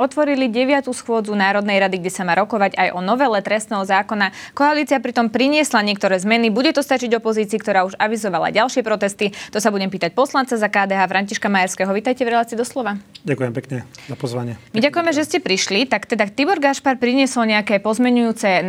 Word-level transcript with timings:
Otvorili 0.00 0.48
9. 0.48 0.88
schôdzu 0.96 1.36
Národnej 1.36 1.76
rady, 1.76 2.00
kde 2.00 2.08
sa 2.08 2.24
má 2.24 2.32
rokovať 2.32 2.72
aj 2.72 2.88
o 2.96 3.04
novele 3.04 3.36
trestného 3.44 3.84
zákona. 3.84 4.32
Koalícia 4.56 4.96
pritom 4.96 5.28
priniesla 5.28 5.84
niektoré 5.84 6.16
zmeny. 6.16 6.48
Bude 6.48 6.72
to 6.72 6.80
stačiť 6.80 7.12
opozícii, 7.20 7.60
ktorá 7.60 7.84
už 7.84 8.00
avizovala 8.00 8.48
ďalšie 8.48 8.80
protesty. 8.80 9.36
To 9.52 9.60
sa 9.60 9.68
budem 9.68 9.92
pýtať 9.92 10.16
poslanca 10.16 10.56
za 10.56 10.72
KDH 10.72 11.04
Františka 11.04 11.52
Majerského. 11.52 11.92
Vítajte 11.92 12.24
v 12.24 12.32
relácii 12.32 12.56
doslova. 12.56 12.96
Ďakujem 13.28 13.52
pekne 13.52 13.84
za 14.08 14.16
pozvanie. 14.16 14.56
My 14.72 14.80
ďakujeme, 14.80 15.12
že 15.12 15.28
ste 15.28 15.36
prišli. 15.36 15.84
Tak 15.84 16.08
teda 16.08 16.32
Tibor 16.32 16.56
Gašpar 16.64 16.96
priniesol 16.96 17.52
nejaké 17.52 17.76
pozmenujúce 17.84 18.64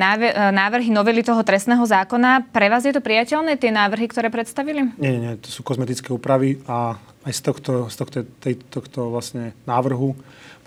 návrhy 0.52 0.91
novely 0.91 1.23
toho 1.23 1.48
trestného 1.48 1.88
zákona. 1.88 2.52
Pre 2.52 2.67
vás 2.67 2.84
je 2.84 2.91
to 2.91 2.99
priateľné, 2.99 3.55
tie 3.55 3.71
návrhy, 3.71 4.11
ktoré 4.11 4.27
predstavili? 4.27 4.84
Nie, 4.99 5.16
nie, 5.16 5.31
nie. 5.31 5.39
To 5.39 5.48
sú 5.48 5.63
kozmetické 5.63 6.11
úpravy 6.11 6.59
a 6.67 6.99
aj 7.23 7.34
z 7.38 7.41
tohto, 7.45 7.71
z 7.88 7.95
tohto, 7.95 8.20
tej, 8.41 8.59
tohto 8.67 9.13
vlastne 9.13 9.53
návrhu 9.70 10.17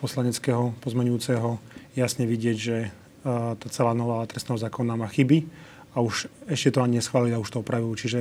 poslaneckého 0.05 0.77
pozmenujúceho 0.85 1.57
jasne 1.97 2.29
vidieť, 2.29 2.57
že 2.61 2.93
tá 3.25 3.67
celá 3.73 3.97
nová 3.97 4.21
trestného 4.29 4.61
zákona 4.61 5.01
má 5.01 5.09
chyby 5.09 5.49
a 5.97 6.05
už 6.05 6.29
ešte 6.45 6.77
to 6.77 6.85
ani 6.85 7.01
neschválili 7.01 7.33
a 7.33 7.41
už 7.41 7.49
to 7.49 7.65
opravujú. 7.65 7.97
Čiže 7.97 8.21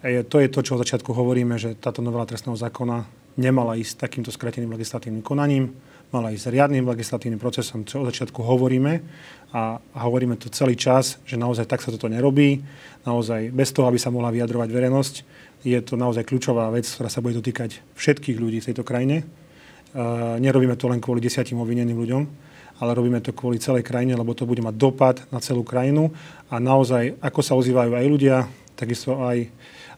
e, 0.00 0.24
to 0.24 0.40
je 0.40 0.48
to, 0.48 0.64
čo 0.64 0.80
od 0.80 0.82
začiatku 0.86 1.12
hovoríme, 1.12 1.60
že 1.60 1.76
táto 1.76 2.00
novela 2.00 2.24
trestného 2.24 2.56
zákona 2.56 3.04
nemala 3.36 3.76
ísť 3.76 4.00
takýmto 4.00 4.32
skráteným 4.32 4.72
legislatívnym 4.72 5.20
konaním, 5.20 5.76
mala 6.08 6.32
ísť 6.32 6.54
riadným 6.54 6.88
legislatívnym 6.88 7.42
procesom, 7.42 7.84
čo 7.84 8.00
od 8.00 8.08
začiatku 8.08 8.40
hovoríme. 8.40 9.04
A, 9.52 9.76
a 9.76 9.98
hovoríme 10.06 10.38
to 10.40 10.48
celý 10.48 10.78
čas, 10.78 11.20
že 11.26 11.36
naozaj 11.36 11.66
tak 11.66 11.82
sa 11.82 11.92
toto 11.92 12.06
nerobí, 12.08 12.62
naozaj 13.04 13.50
bez 13.52 13.74
toho, 13.74 13.90
aby 13.90 13.98
sa 13.98 14.14
mohla 14.14 14.32
vyjadrovať 14.32 14.68
verejnosť, 14.70 15.14
je 15.66 15.78
to 15.84 16.00
naozaj 16.00 16.24
kľúčová 16.24 16.72
vec, 16.72 16.88
ktorá 16.88 17.12
sa 17.12 17.20
bude 17.20 17.36
dotýkať 17.36 17.82
všetkých 17.98 18.40
ľudí 18.40 18.64
v 18.64 18.68
tejto 18.72 18.86
krajine 18.86 19.26
nerobíme 20.38 20.76
to 20.78 20.86
len 20.90 21.02
kvôli 21.02 21.18
desiatim 21.22 21.58
obvineným 21.58 21.98
ľuďom, 21.98 22.22
ale 22.80 22.90
robíme 22.96 23.20
to 23.20 23.36
kvôli 23.36 23.60
celej 23.60 23.84
krajine, 23.84 24.16
lebo 24.16 24.32
to 24.32 24.48
bude 24.48 24.62
mať 24.62 24.74
dopad 24.74 25.16
na 25.28 25.42
celú 25.42 25.66
krajinu. 25.66 26.10
A 26.48 26.58
naozaj, 26.62 27.18
ako 27.20 27.40
sa 27.42 27.58
ozývajú 27.58 27.92
aj 27.94 28.06
ľudia, 28.06 28.36
takisto 28.78 29.20
aj, 29.20 29.46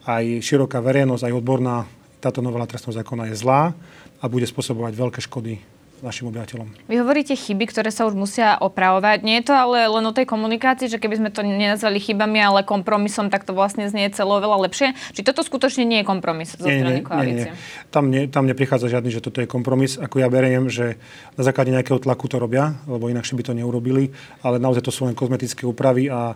aj 0.03 0.23
široká 0.43 0.83
verejnosť, 0.83 1.23
aj 1.29 1.37
odborná, 1.37 1.87
táto 2.23 2.39
novela 2.39 2.67
trestného 2.67 3.03
zákona 3.03 3.31
je 3.31 3.39
zlá 3.39 3.75
a 4.19 4.25
bude 4.31 4.47
spôsobovať 4.47 4.93
veľké 4.95 5.19
škody 5.23 5.72
našim 6.03 6.27
obyvateľom. 6.29 6.67
Vy 6.91 6.95
hovoríte 6.99 7.31
chyby, 7.33 7.71
ktoré 7.71 7.87
sa 7.89 8.03
už 8.03 8.13
musia 8.13 8.59
opravovať. 8.59 9.23
Nie 9.23 9.39
je 9.39 9.49
to 9.49 9.53
ale 9.55 9.87
len 9.87 10.03
o 10.03 10.11
tej 10.11 10.27
komunikácii, 10.27 10.91
že 10.91 10.99
keby 10.99 11.23
sme 11.23 11.29
to 11.31 11.41
nenazvali 11.47 11.97
chybami, 12.03 12.43
ale 12.43 12.67
kompromisom, 12.67 13.31
tak 13.31 13.47
to 13.47 13.55
vlastne 13.55 13.87
znie 13.87 14.11
celo 14.11 14.35
veľa 14.43 14.67
lepšie. 14.67 14.91
Či 15.15 15.23
toto 15.23 15.41
skutočne 15.41 15.87
nie 15.87 16.03
je 16.03 16.05
kompromis 16.05 16.51
zo 16.51 16.67
nie, 16.67 16.83
strany 16.83 16.99
nie, 16.99 17.07
koalície? 17.07 17.49
Nie, 17.49 17.55
nie. 17.55 17.87
Tam, 17.87 18.05
nie, 18.11 18.27
tam 18.27 18.43
neprichádza 18.43 18.91
žiadny, 18.91 19.09
že 19.15 19.23
toto 19.23 19.39
je 19.39 19.47
kompromis. 19.47 19.95
Ako 19.95 20.19
ja 20.19 20.27
beriem, 20.27 20.67
že 20.67 20.99
na 21.39 21.47
základe 21.47 21.71
nejakého 21.71 22.03
tlaku 22.03 22.27
to 22.27 22.35
robia, 22.37 22.75
lebo 22.85 23.07
inakšie 23.07 23.39
by 23.39 23.43
to 23.47 23.53
neurobili, 23.55 24.11
ale 24.43 24.59
naozaj 24.59 24.83
to 24.83 24.91
sú 24.91 25.07
len 25.07 25.15
kozmetické 25.15 25.63
úpravy 25.63 26.11
a 26.11 26.35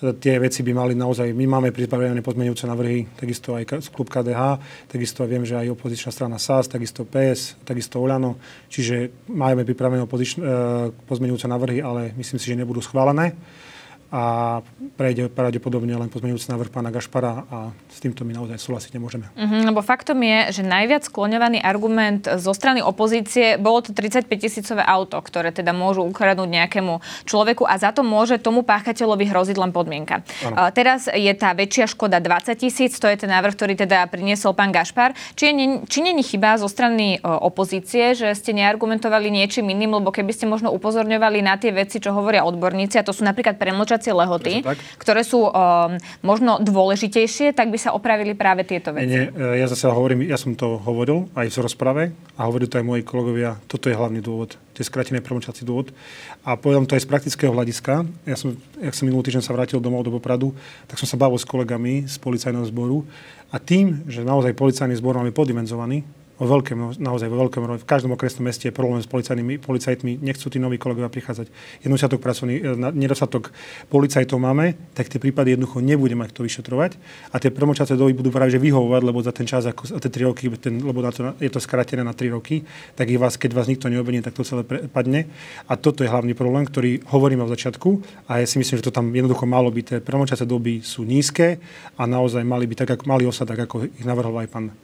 tie 0.00 0.34
veci 0.42 0.60
by 0.66 0.72
mali 0.74 0.94
naozaj, 0.98 1.30
my 1.32 1.46
máme 1.46 1.68
pripravené 1.70 2.20
pozmeňujúce 2.20 2.66
návrhy, 2.66 3.14
takisto 3.14 3.54
aj 3.54 3.80
klub 3.94 4.10
KDH, 4.10 4.58
takisto 4.90 5.24
viem, 5.24 5.46
že 5.46 5.56
aj 5.56 5.72
opozičná 5.72 6.10
strana 6.10 6.36
SAS, 6.36 6.68
takisto 6.68 7.06
PS, 7.06 7.56
takisto 7.62 8.02
Oľano, 8.02 8.36
čiže 8.68 9.26
máme 9.30 9.62
pripravené 9.62 10.04
e, 10.04 10.08
pozmeňujúce 11.06 11.46
návrhy, 11.46 11.78
ale 11.80 12.12
myslím 12.18 12.38
si, 12.42 12.50
že 12.52 12.58
nebudú 12.58 12.82
schválené 12.82 13.32
a 14.14 14.62
prejde 14.94 15.26
pravdepodobne 15.26 15.90
len 15.98 16.06
pozmeňujúci 16.06 16.46
návrh 16.54 16.70
pána 16.70 16.94
Gašpara 16.94 17.50
a 17.50 17.58
s 17.90 17.98
týmto 17.98 18.22
my 18.22 18.30
naozaj 18.30 18.62
súhlasiť 18.62 18.94
nemôžeme. 18.94 19.26
Mm-hmm, 19.34 19.66
lebo 19.66 19.82
faktom 19.82 20.22
je, 20.22 20.54
že 20.54 20.62
najviac 20.62 21.02
skloňovaný 21.10 21.58
argument 21.58 22.30
zo 22.38 22.54
strany 22.54 22.78
opozície 22.78 23.58
bolo 23.58 23.82
to 23.82 23.90
35 23.90 24.30
tisícové 24.30 24.86
auto, 24.86 25.18
ktoré 25.18 25.50
teda 25.50 25.74
môžu 25.74 26.06
ukradnúť 26.06 26.46
nejakému 26.46 27.02
človeku 27.26 27.66
a 27.66 27.74
za 27.74 27.90
to 27.90 28.06
môže 28.06 28.38
tomu 28.38 28.62
páchateľovi 28.62 29.26
hroziť 29.26 29.56
len 29.58 29.74
podmienka. 29.74 30.22
Uh, 30.46 30.70
teraz 30.70 31.10
je 31.10 31.32
tá 31.34 31.50
väčšia 31.50 31.90
škoda 31.90 32.22
20 32.22 32.54
tisíc, 32.54 32.94
to 33.02 33.10
je 33.10 33.18
ten 33.18 33.30
návrh, 33.34 33.58
ktorý 33.58 33.74
teda 33.74 34.06
priniesol 34.06 34.54
pán 34.54 34.70
Gašpar. 34.70 35.18
Či, 35.34 35.50
je, 35.50 35.54
či 35.90 35.98
není 36.06 36.22
chyba 36.22 36.54
zo 36.54 36.70
strany 36.70 37.18
uh, 37.18 37.42
opozície, 37.42 38.14
že 38.14 38.30
ste 38.38 38.54
neargumentovali 38.54 39.26
niečím 39.26 39.74
iným, 39.74 39.98
lebo 39.98 40.14
keby 40.14 40.30
ste 40.30 40.46
možno 40.46 40.70
upozorňovali 40.70 41.42
na 41.42 41.58
tie 41.58 41.74
veci, 41.74 41.98
čo 41.98 42.14
hovoria 42.14 42.46
odborníci, 42.46 43.02
a 43.02 43.06
to 43.06 43.10
sú 43.10 43.26
napríklad 43.26 43.58
premlčacie 43.58 44.03
ohlasovacie 44.04 44.12
lehoty, 44.12 44.54
ktoré 45.00 45.22
sú 45.24 45.48
um, 45.48 45.52
možno 46.20 46.60
dôležitejšie, 46.60 47.56
tak 47.56 47.70
by 47.72 47.78
sa 47.80 47.96
opravili 47.96 48.36
práve 48.36 48.66
tieto 48.66 48.92
veci. 48.92 49.08
Nie, 49.08 49.30
e, 49.32 49.60
ja 49.60 49.66
zase 49.70 49.88
hovorím, 49.88 50.26
ja 50.26 50.36
som 50.36 50.52
to 50.52 50.76
hovoril 50.82 51.30
aj 51.32 51.48
v 51.48 51.64
rozprave 51.64 52.02
a 52.36 52.40
hovorili 52.44 52.68
to 52.68 52.80
aj 52.80 52.84
moji 52.84 53.02
kolegovia, 53.06 53.56
toto 53.70 53.88
je 53.88 53.96
hlavný 53.96 54.20
dôvod, 54.20 54.56
to 54.74 54.82
je 54.82 54.86
skratený 54.88 55.24
premlčací 55.24 55.64
dôvod. 55.64 55.94
A 56.44 56.58
poviem 56.58 56.84
to 56.84 56.98
aj 56.98 57.06
z 57.06 57.08
praktického 57.08 57.52
hľadiska. 57.54 58.04
Ja 58.28 58.36
som, 58.36 58.58
jak 58.76 58.92
som 58.92 59.08
minulý 59.08 59.30
týždeň 59.30 59.44
sa 59.44 59.56
vrátil 59.56 59.80
domov 59.80 60.04
do 60.04 60.12
Popradu, 60.12 60.52
tak 60.90 61.00
som 61.00 61.08
sa 61.08 61.16
bavil 61.16 61.40
s 61.40 61.46
kolegami 61.46 62.04
z 62.04 62.16
policajného 62.20 62.66
zboru 62.68 63.06
a 63.54 63.56
tým, 63.62 64.04
že 64.10 64.26
naozaj 64.26 64.56
policajný 64.58 64.98
zbor 64.98 65.16
máme 65.16 65.30
podimenzovaný, 65.30 66.02
vo 66.34 66.46
veľkém, 66.50 66.98
naozaj 66.98 67.30
vo 67.30 67.46
veľkom, 67.46 67.78
v 67.78 67.86
každom 67.86 68.18
okresnom 68.18 68.50
meste 68.50 68.66
je 68.66 68.74
problém 68.74 68.98
s 68.98 69.06
policajnými, 69.06 69.62
policajtmi, 69.62 70.18
nechcú 70.18 70.50
tí 70.50 70.58
noví 70.58 70.82
kolegovia 70.82 71.06
prichádzať. 71.06 71.46
Nedostatok, 71.86 72.18
pracovný, 72.18 72.54
e, 72.58 72.74
nedostatok 72.90 73.54
policajtov 73.86 74.42
máme, 74.42 74.74
tak 74.98 75.06
tie 75.06 75.22
prípady 75.22 75.54
jednoducho 75.54 75.78
nebude 75.78 76.18
mať 76.18 76.34
kto 76.34 76.42
vyšetrovať 76.42 76.98
a 77.30 77.36
tie 77.38 77.54
promočace 77.54 77.94
doby 77.94 78.18
budú 78.18 78.34
práve 78.34 78.50
že 78.50 78.58
vyhovovať, 78.58 79.02
lebo 79.06 79.22
za 79.22 79.30
ten 79.30 79.46
čas, 79.46 79.62
ako, 79.62 79.86
tie 80.02 80.10
3 80.10 80.26
roky, 80.26 80.50
ten, 80.58 80.82
lebo 80.82 80.98
na 81.06 81.14
to, 81.14 81.38
je 81.38 81.50
to 81.50 81.62
skratené 81.62 82.02
na 82.02 82.10
3 82.10 82.34
roky, 82.34 82.66
tak 82.98 83.06
ich 83.06 83.20
vás, 83.20 83.38
keď 83.38 83.54
vás 83.54 83.70
nikto 83.70 83.86
neobenie, 83.86 84.18
tak 84.18 84.34
to 84.34 84.42
celé 84.42 84.66
padne. 84.66 85.30
A 85.70 85.78
toto 85.78 86.02
je 86.02 86.10
hlavný 86.10 86.34
problém, 86.34 86.66
ktorý 86.66 87.06
hovoríme 87.14 87.46
od 87.46 87.54
začiatku 87.54 88.02
a 88.26 88.42
ja 88.42 88.46
si 88.50 88.58
myslím, 88.58 88.82
že 88.82 88.90
to 88.90 88.94
tam 88.94 89.14
jednoducho 89.14 89.46
malo 89.46 89.70
byť. 89.70 89.84
Tie 89.86 89.98
promočace 90.02 90.42
doby 90.42 90.82
sú 90.82 91.06
nízke 91.06 91.62
a 91.94 92.02
naozaj 92.10 92.42
mali 92.42 92.66
byť 92.66 92.78
tak, 92.82 92.90
ako, 92.98 93.04
mali 93.06 93.22
osad, 93.22 93.46
tak 93.46 93.70
ako 93.70 93.86
ich 93.86 94.02
navrhol 94.02 94.34
aj 94.42 94.50
pán 94.50 94.74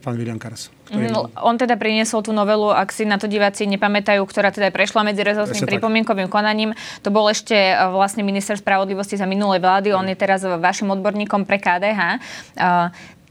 pán 0.00 0.14
William 0.14 0.36
Karas. 0.36 0.68
Mm, 0.92 1.32
on 1.40 1.56
teda 1.56 1.80
priniesol 1.80 2.20
tú 2.20 2.36
novelu, 2.36 2.68
ak 2.68 2.92
si 2.92 3.08
na 3.08 3.16
to 3.16 3.26
diváci 3.26 3.64
nepamätajú, 3.64 4.20
ktorá 4.28 4.52
teda 4.52 4.68
prešla 4.68 5.08
medzi 5.08 5.24
rezortným 5.24 5.64
pripomienkovým 5.64 6.28
konaním. 6.28 6.76
To 7.00 7.08
bol 7.08 7.32
ešte 7.32 7.56
e, 7.56 7.74
vlastne 7.90 8.20
minister 8.22 8.60
spravodlivosti 8.60 9.16
za 9.16 9.24
minulej 9.24 9.64
vlády, 9.64 9.96
on 9.96 10.04
je 10.06 10.16
teraz 10.16 10.44
vašim 10.44 10.92
odborníkom 10.92 11.48
pre 11.48 11.56
KDH. 11.56 12.20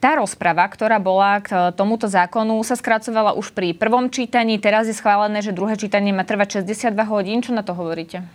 Tá 0.01 0.17
rozprava, 0.17 0.65
ktorá 0.65 0.97
bola 0.97 1.45
k 1.45 1.69
tomuto 1.77 2.09
zákonu, 2.09 2.57
sa 2.65 2.73
skracovala 2.73 3.37
už 3.37 3.53
pri 3.53 3.77
prvom 3.77 4.09
čítaní. 4.09 4.57
Teraz 4.57 4.89
je 4.89 4.97
schválené, 4.97 5.45
že 5.45 5.53
druhé 5.53 5.77
čítanie 5.77 6.09
má 6.09 6.25
trvať 6.25 6.65
62 6.65 6.97
hodín. 7.05 7.45
Čo 7.45 7.53
na 7.53 7.61
to 7.61 7.77
hovoríte? 7.77 8.25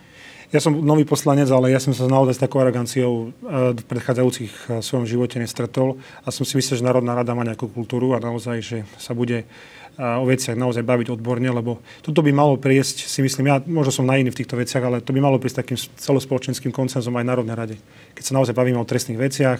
Ja 0.47 0.63
som 0.63 0.79
nový 0.79 1.03
poslanec, 1.03 1.51
ale 1.51 1.75
ja 1.75 1.79
som 1.83 1.91
sa 1.91 2.07
naozaj 2.07 2.39
s 2.39 2.43
takou 2.43 2.63
aroganciou 2.63 3.35
eh, 3.35 3.75
v 3.75 3.83
predchádzajúcich 3.83 4.51
eh, 4.51 4.79
svojom 4.79 5.03
živote 5.03 5.43
nestretol 5.43 5.99
a 6.23 6.31
som 6.31 6.47
si 6.47 6.55
myslel, 6.55 6.79
že 6.79 6.87
Národná 6.87 7.19
rada 7.19 7.35
má 7.35 7.43
nejakú 7.43 7.67
kultúru 7.67 8.15
a 8.15 8.23
naozaj, 8.23 8.57
že 8.63 8.77
sa 8.95 9.11
bude 9.11 9.43
o 9.97 10.25
veciach 10.29 10.53
naozaj 10.53 10.85
baviť 10.85 11.17
odborne, 11.17 11.49
lebo 11.49 11.81
toto 12.05 12.21
by 12.21 12.29
malo 12.29 12.53
prísť, 12.53 13.09
si 13.09 13.25
myslím, 13.25 13.49
ja 13.49 13.57
možno 13.65 13.89
som 13.89 14.05
naivný 14.05 14.29
v 14.29 14.39
týchto 14.45 14.53
veciach, 14.53 14.83
ale 14.85 15.01
to 15.01 15.09
by 15.09 15.17
malo 15.17 15.41
prísť 15.41 15.65
takým 15.65 15.77
celospoločenským 15.77 16.69
koncenzom 16.69 17.17
aj 17.17 17.25
Národnej 17.25 17.57
rade. 17.57 17.75
Keď 18.13 18.23
sa 18.29 18.37
naozaj 18.37 18.53
bavíme 18.53 18.77
o 18.77 18.85
trestných 18.85 19.17
veciach, 19.17 19.59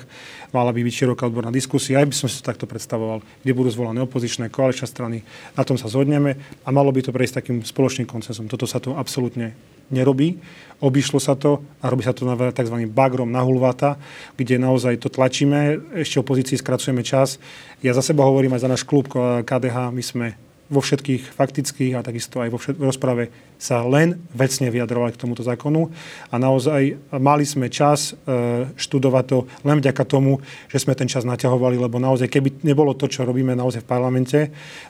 mala 0.54 0.70
by 0.70 0.86
byť 0.86 0.94
široká 0.94 1.26
odborná 1.26 1.50
diskusia, 1.50 2.06
aj 2.06 2.14
by 2.14 2.16
som 2.16 2.30
si 2.30 2.38
to 2.38 2.46
takto 2.46 2.70
predstavoval, 2.70 3.26
kde 3.42 3.58
budú 3.58 3.74
zvolené 3.74 4.06
opozičné, 4.06 4.54
koaličné 4.54 4.86
strany, 4.86 5.26
na 5.58 5.66
tom 5.66 5.74
sa 5.74 5.90
zhodneme 5.90 6.38
a 6.38 6.70
malo 6.70 6.94
by 6.94 7.02
to 7.02 7.10
prejsť 7.10 7.42
takým 7.42 7.66
spoločným 7.66 8.06
koncenzom. 8.06 8.46
Toto 8.46 8.70
sa 8.70 8.78
tu 8.78 8.94
absolútne 8.94 9.58
nerobí. 9.90 10.40
Obišlo 10.78 11.18
sa 11.18 11.34
to 11.34 11.66
a 11.82 11.90
robí 11.90 12.06
sa 12.06 12.14
to 12.14 12.22
na 12.22 12.38
tzv. 12.54 12.86
bagrom 12.86 13.34
na 13.34 13.42
hulváta, 13.42 13.98
kde 14.38 14.62
naozaj 14.62 15.02
to 15.02 15.10
tlačíme, 15.10 15.82
ešte 15.98 16.22
opozícii 16.22 16.62
skracujeme 16.62 17.02
čas. 17.02 17.42
Ja 17.82 17.98
za 17.98 18.06
seba 18.06 18.22
hovorím 18.30 18.54
aj 18.54 18.62
za 18.62 18.70
náš 18.70 18.84
klub 18.86 19.10
KDH, 19.42 19.90
my 19.90 20.04
sme 20.06 20.28
vo 20.68 20.84
všetkých 20.84 21.32
faktických 21.32 21.96
a 21.96 22.04
takisto 22.04 22.44
aj 22.44 22.50
vo 22.52 22.60
všet- 22.60 22.80
rozprave 22.80 23.32
sa 23.56 23.82
len 23.88 24.20
vecne 24.36 24.68
vyjadrovali 24.68 25.16
k 25.16 25.22
tomuto 25.24 25.40
zákonu 25.40 25.88
a 26.28 26.36
naozaj 26.36 27.00
mali 27.16 27.48
sme 27.48 27.72
čas 27.72 28.12
e, 28.12 28.68
študovať 28.76 29.26
to 29.26 29.38
len 29.64 29.80
vďaka 29.80 30.04
tomu, 30.04 30.44
že 30.68 30.84
sme 30.84 30.94
ten 30.94 31.08
čas 31.08 31.24
naťahovali, 31.24 31.80
lebo 31.80 32.04
naozaj 32.04 32.28
keby 32.28 32.68
nebolo 32.68 32.92
to, 32.94 33.08
čo 33.08 33.24
robíme 33.24 33.56
naozaj 33.56 33.88
v 33.88 33.90
parlamente, 33.90 34.40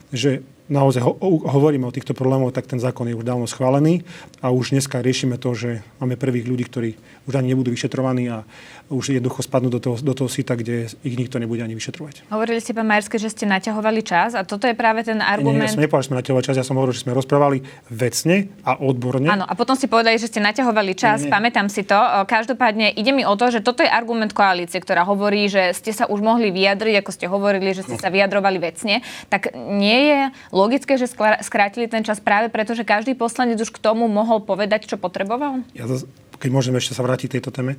že 0.09 0.41
naozaj 0.67 1.01
ho, 1.03 1.15
hovoríme 1.47 1.87
o 1.87 1.95
týchto 1.95 2.11
problémoch, 2.11 2.51
tak 2.51 2.67
ten 2.67 2.79
zákon 2.79 3.07
je 3.07 3.15
už 3.15 3.23
dávno 3.23 3.47
schválený 3.47 4.03
a 4.43 4.51
už 4.51 4.75
dneska 4.75 4.99
riešime 4.99 5.39
to, 5.39 5.55
že 5.55 5.83
máme 5.99 6.19
prvých 6.19 6.47
ľudí, 6.47 6.63
ktorí 6.67 6.89
už 7.27 7.33
ani 7.39 7.51
nebudú 7.51 7.71
vyšetrovaní 7.71 8.31
a 8.31 8.47
už 8.87 9.19
jednoducho 9.19 9.43
spadnú 9.43 9.67
do 9.67 9.83
toho, 9.83 9.99
do 9.99 10.15
toho 10.15 10.31
sita, 10.31 10.55
kde 10.55 10.87
ich 11.03 11.15
nikto 11.19 11.39
nebude 11.43 11.59
ani 11.59 11.75
vyšetrovať. 11.75 12.31
Hovorili 12.31 12.63
ste, 12.63 12.71
pán 12.71 12.87
Majerský, 12.87 13.19
že 13.19 13.35
ste 13.35 13.43
naťahovali 13.43 13.99
čas 13.99 14.31
a 14.31 14.47
toto 14.47 14.63
je 14.63 14.75
práve 14.75 15.03
ten 15.03 15.19
argument. 15.19 15.59
Nie, 15.59 15.67
nie, 15.67 15.71
ja 15.71 15.75
som 15.75 15.83
nepovedal, 15.83 16.03
že 16.03 16.07
sme 16.07 16.19
naťahovali 16.23 16.45
čas, 16.47 16.55
ja 16.55 16.63
som 16.63 16.75
hovoril, 16.79 16.95
že 16.95 17.03
sme 17.03 17.11
rozprávali 17.11 17.57
vecne 17.91 18.47
a 18.63 18.79
odborne. 18.79 19.27
Áno, 19.27 19.43
a 19.43 19.53
potom 19.59 19.75
ste 19.75 19.91
povedali, 19.91 20.15
že 20.15 20.31
ste 20.31 20.39
naťahovali 20.39 20.95
čas, 20.95 21.23
nie, 21.23 21.27
nie. 21.27 21.35
pamätám 21.35 21.67
si 21.67 21.83
to. 21.83 21.99
Každopádne 22.27 22.95
ide 22.95 23.11
mi 23.11 23.27
o 23.27 23.35
to, 23.35 23.51
že 23.51 23.59
toto 23.59 23.83
je 23.83 23.91
argument 23.91 24.31
koalície, 24.31 24.79
ktorá 24.79 25.03
hovorí, 25.03 25.51
že 25.51 25.75
ste 25.75 25.91
sa 25.91 26.07
už 26.07 26.23
mohli 26.23 26.55
vyjadriť, 26.55 27.03
ako 27.03 27.11
ste 27.11 27.27
hovorili, 27.27 27.75
že 27.75 27.83
ste 27.83 27.99
no. 27.99 28.03
sa 28.03 28.07
vyjadrovali 28.07 28.57
vecne. 28.63 29.03
Tak 29.27 29.51
nie 29.55 29.99
je 30.15 30.19
logické, 30.57 30.97
že 30.97 31.05
skrátili 31.45 31.85
ten 31.85 32.01
čas 32.01 32.17
práve 32.17 32.49
preto, 32.49 32.73
že 32.73 32.81
každý 32.81 33.13
poslanec 33.13 33.61
už 33.61 33.69
k 33.69 33.77
tomu 33.77 34.09
mohol 34.09 34.41
povedať, 34.41 34.89
čo 34.89 34.97
potreboval? 34.97 35.61
Ja 35.77 35.85
to, 35.85 36.09
keď 36.41 36.49
môžeme 36.49 36.81
ešte 36.81 36.97
sa 36.97 37.05
vrátiť 37.05 37.37
tejto 37.37 37.53
téme. 37.53 37.77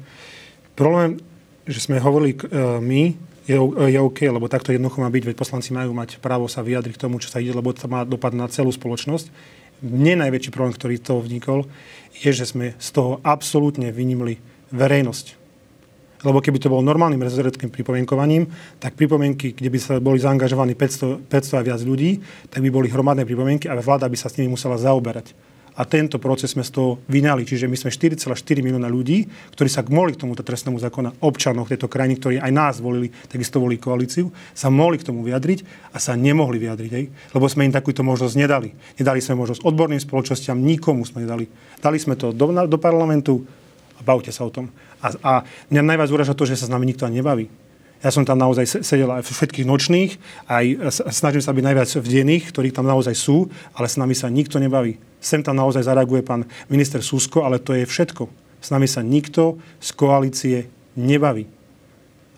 Problém, 0.78 1.18
že 1.66 1.82
sme 1.82 1.98
hovorili 1.98 2.38
uh, 2.38 2.78
my, 2.78 3.18
je, 3.48 3.56
je 3.66 3.98
OK, 3.98 4.28
lebo 4.28 4.46
takto 4.46 4.70
jednoducho 4.70 5.02
má 5.02 5.10
byť, 5.10 5.24
veď 5.32 5.36
poslanci 5.36 5.74
majú 5.74 5.90
mať 5.96 6.22
právo 6.22 6.46
sa 6.46 6.62
vyjadriť 6.62 6.94
k 6.94 7.02
tomu, 7.02 7.18
čo 7.18 7.32
sa 7.32 7.42
ide, 7.42 7.50
lebo 7.50 7.74
to 7.74 7.90
má 7.90 8.06
dopad 8.06 8.36
na 8.36 8.46
celú 8.46 8.70
spoločnosť. 8.70 9.32
Mne 9.82 10.26
najväčší 10.26 10.52
problém, 10.52 10.76
ktorý 10.76 10.96
to 11.00 11.18
vnikol, 11.18 11.64
je, 12.12 12.30
že 12.30 12.44
sme 12.44 12.76
z 12.76 12.88
toho 12.92 13.24
absolútne 13.24 13.88
vynimli 13.88 14.38
verejnosť. 14.68 15.47
Lebo 16.26 16.42
keby 16.42 16.58
to 16.58 16.72
bolo 16.72 16.82
normálnym 16.82 17.22
rezerveckým 17.22 17.70
pripomienkovaním, 17.70 18.50
tak 18.82 18.98
pripomienky, 18.98 19.54
kde 19.54 19.68
by 19.70 19.78
sa 19.78 19.94
boli 20.02 20.18
zaangažovaní 20.18 20.74
500, 20.74 21.30
500 21.30 21.60
a 21.60 21.62
viac 21.62 21.80
ľudí, 21.82 22.18
tak 22.50 22.62
by 22.64 22.70
boli 22.74 22.90
hromadné 22.90 23.22
pripomienky 23.22 23.70
a 23.70 23.78
vláda 23.78 24.10
by 24.10 24.18
sa 24.18 24.26
s 24.26 24.36
nimi 24.38 24.50
musela 24.50 24.74
zaoberať 24.74 25.34
a 25.78 25.86
tento 25.86 26.18
proces 26.18 26.50
sme 26.50 26.66
z 26.66 26.74
toho 26.74 26.98
vyňali. 27.06 27.46
Čiže 27.46 27.70
my 27.70 27.78
sme 27.78 27.94
4,4 27.94 28.34
milióna 28.66 28.90
ľudí, 28.90 29.30
ktorí 29.54 29.70
sa 29.70 29.86
mohli 29.86 30.18
k 30.18 30.26
tomuto 30.26 30.42
trestnému 30.42 30.74
zákona 30.82 31.22
občanov 31.22 31.70
tejto 31.70 31.86
krajiny, 31.86 32.18
ktorí 32.18 32.36
aj 32.42 32.50
nás 32.50 32.74
volili, 32.82 33.14
takisto 33.30 33.62
volili 33.62 33.78
koalíciu, 33.78 34.26
sa 34.58 34.74
mohli 34.74 34.98
k 34.98 35.06
tomu 35.06 35.22
vyjadriť 35.22 35.94
a 35.94 36.02
sa 36.02 36.18
nemohli 36.18 36.58
vyjadriť. 36.58 36.92
Hej? 36.98 37.04
Lebo 37.30 37.46
sme 37.46 37.70
im 37.70 37.72
takúto 37.72 38.02
možnosť 38.02 38.34
nedali. 38.34 38.74
Nedali 38.98 39.22
sme 39.22 39.38
možnosť 39.38 39.62
odborným 39.62 40.02
spoločnosťam, 40.02 40.58
nikomu 40.58 41.06
sme 41.06 41.22
nedali. 41.22 41.46
Dali 41.78 42.02
sme 42.02 42.18
to 42.18 42.34
do, 42.34 42.50
do 42.66 42.78
parlamentu 42.82 43.46
a 43.94 44.02
bavte 44.02 44.34
sa 44.34 44.42
o 44.42 44.50
tom. 44.50 44.74
A, 44.98 45.08
a 45.22 45.32
mňa 45.70 45.82
najviac 45.82 46.10
uraža 46.10 46.34
to, 46.34 46.48
že 46.48 46.58
sa 46.58 46.66
s 46.66 46.72
nami 46.72 46.88
nikto 46.90 47.06
ani 47.06 47.22
nebaví. 47.22 47.46
Ja 47.98 48.14
som 48.14 48.22
tam 48.22 48.38
naozaj 48.38 48.86
sedel 48.86 49.10
aj 49.10 49.26
všetkých 49.26 49.66
nočných, 49.66 50.10
aj 50.46 50.94
snažím 51.10 51.42
sa 51.42 51.50
byť 51.50 51.64
najviac 51.66 51.90
v 51.98 52.06
denných, 52.06 52.44
ktorí 52.54 52.70
tam 52.70 52.86
naozaj 52.86 53.10
sú, 53.18 53.50
ale 53.74 53.90
s 53.90 53.98
nami 53.98 54.14
sa 54.14 54.30
nikto 54.30 54.62
nebaví. 54.62 55.02
Sem 55.18 55.42
tam 55.42 55.58
naozaj 55.58 55.82
zareaguje 55.82 56.22
pán 56.22 56.46
minister 56.70 57.02
Susko, 57.02 57.42
ale 57.42 57.58
to 57.58 57.74
je 57.74 57.82
všetko. 57.82 58.30
S 58.62 58.70
nami 58.70 58.86
sa 58.86 59.02
nikto 59.02 59.58
z 59.82 59.88
koalície 59.98 60.70
nebaví. 60.94 61.57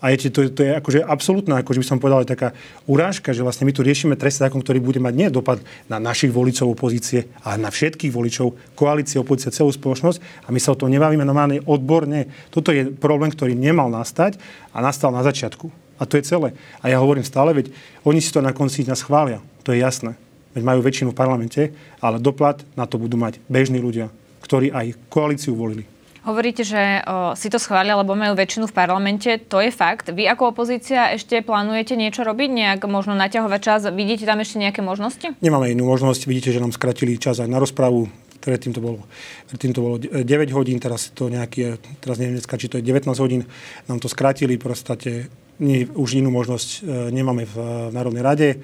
A 0.01 0.09
je, 0.09 0.33
to, 0.33 0.49
to 0.49 0.65
je 0.65 0.73
akože 0.73 0.99
absolútna, 1.05 1.61
akože 1.61 1.77
by 1.77 1.85
som 1.85 2.01
povedal, 2.01 2.25
taká 2.25 2.57
urážka, 2.89 3.37
že 3.37 3.45
vlastne 3.45 3.69
my 3.69 3.73
tu 3.73 3.85
riešime 3.85 4.17
trestný 4.17 4.49
zákon, 4.49 4.65
ktorý 4.65 4.81
bude 4.81 4.97
mať 4.97 5.13
nie 5.13 5.29
dopad 5.29 5.61
na 5.85 6.01
našich 6.01 6.33
voličov 6.33 6.73
opozície, 6.73 7.29
ale 7.45 7.61
na 7.61 7.69
všetkých 7.69 8.09
voličov, 8.09 8.73
koalície, 8.73 9.21
opozície, 9.21 9.53
celú 9.53 9.69
spoločnosť 9.69 10.49
a 10.49 10.49
my 10.49 10.57
sa 10.57 10.73
o 10.73 10.79
tom 10.81 10.89
nebavíme 10.89 11.21
normálne 11.21 11.61
odborne. 11.69 12.33
Toto 12.49 12.73
je 12.73 12.89
problém, 12.89 13.29
ktorý 13.29 13.53
nemal 13.53 13.93
nastať 13.93 14.41
a 14.73 14.81
nastal 14.81 15.13
na 15.13 15.21
začiatku. 15.21 15.69
A 16.01 16.09
to 16.09 16.17
je 16.17 16.25
celé. 16.25 16.57
A 16.81 16.89
ja 16.89 16.97
hovorím 16.97 17.21
stále, 17.21 17.53
veď 17.53 17.69
oni 18.01 18.25
si 18.25 18.33
to 18.33 18.41
na 18.41 18.57
konci 18.57 18.81
dňa 18.81 18.97
schvália. 18.97 19.37
To 19.61 19.69
je 19.69 19.85
jasné. 19.85 20.17
Veď 20.57 20.65
majú 20.65 20.81
väčšinu 20.81 21.13
v 21.13 21.19
parlamente, 21.21 21.61
ale 22.01 22.17
doplat 22.17 22.65
na 22.73 22.89
to 22.89 22.97
budú 22.97 23.21
mať 23.21 23.37
bežní 23.45 23.77
ľudia, 23.77 24.09
ktorí 24.41 24.73
aj 24.73 24.97
koalíciu 25.13 25.53
volili. 25.53 25.90
Hovoríte, 26.21 26.61
že 26.61 27.01
o, 27.01 27.33
si 27.33 27.49
to 27.49 27.57
schvália, 27.57 27.97
lebo 27.97 28.13
majú 28.13 28.37
väčšinu 28.37 28.69
v 28.69 28.77
parlamente. 28.77 29.41
To 29.49 29.57
je 29.57 29.73
fakt. 29.73 30.13
Vy 30.13 30.29
ako 30.29 30.53
opozícia 30.53 31.09
ešte 31.17 31.41
plánujete 31.41 31.97
niečo 31.97 32.21
robiť? 32.21 32.49
Nejak 32.53 32.85
možno 32.85 33.17
naťahovať 33.17 33.61
čas? 33.61 33.81
Vidíte 33.89 34.29
tam 34.29 34.37
ešte 34.37 34.61
nejaké 34.61 34.85
možnosti? 34.85 35.33
Nemáme 35.41 35.73
inú 35.73 35.89
možnosť. 35.89 36.29
Vidíte, 36.29 36.53
že 36.53 36.61
nám 36.61 36.77
skratili 36.77 37.17
čas 37.17 37.41
aj 37.41 37.49
na 37.49 37.57
rozpravu. 37.57 38.05
Predtým 38.37 38.69
to 38.69 38.81
bolo, 38.85 39.01
predtým 39.49 39.73
to 39.73 39.81
bolo 39.81 39.95
9 39.97 40.25
hodín, 40.53 40.77
teraz 40.81 41.09
to 41.13 41.29
nejaký, 41.29 41.77
teraz 42.01 42.17
neviem 42.17 42.37
dneska, 42.37 42.57
či 42.57 42.69
to 42.69 42.77
je 42.77 42.85
19 42.85 43.17
hodín. 43.17 43.45
Nám 43.89 44.01
to 44.01 44.09
skratili, 44.09 44.61
proste 44.61 45.29
nie, 45.61 45.89
už 45.89 46.21
inú 46.21 46.33
možnosť 46.33 46.69
e, 46.69 47.13
nemáme 47.13 47.45
v, 47.45 47.55
v 47.89 47.93
Národnej 47.93 48.23
rade. 48.25 48.49
E, 48.49 48.57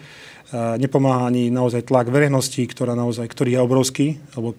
nepomáha 0.81 1.30
ani 1.30 1.53
naozaj 1.53 1.89
tlak 1.89 2.10
verejnosti, 2.10 2.62
ktorá 2.69 2.98
naozaj, 2.98 3.30
ktorý 3.30 3.57
je 3.57 3.60
obrovský, 3.62 4.07
lebo 4.33 4.57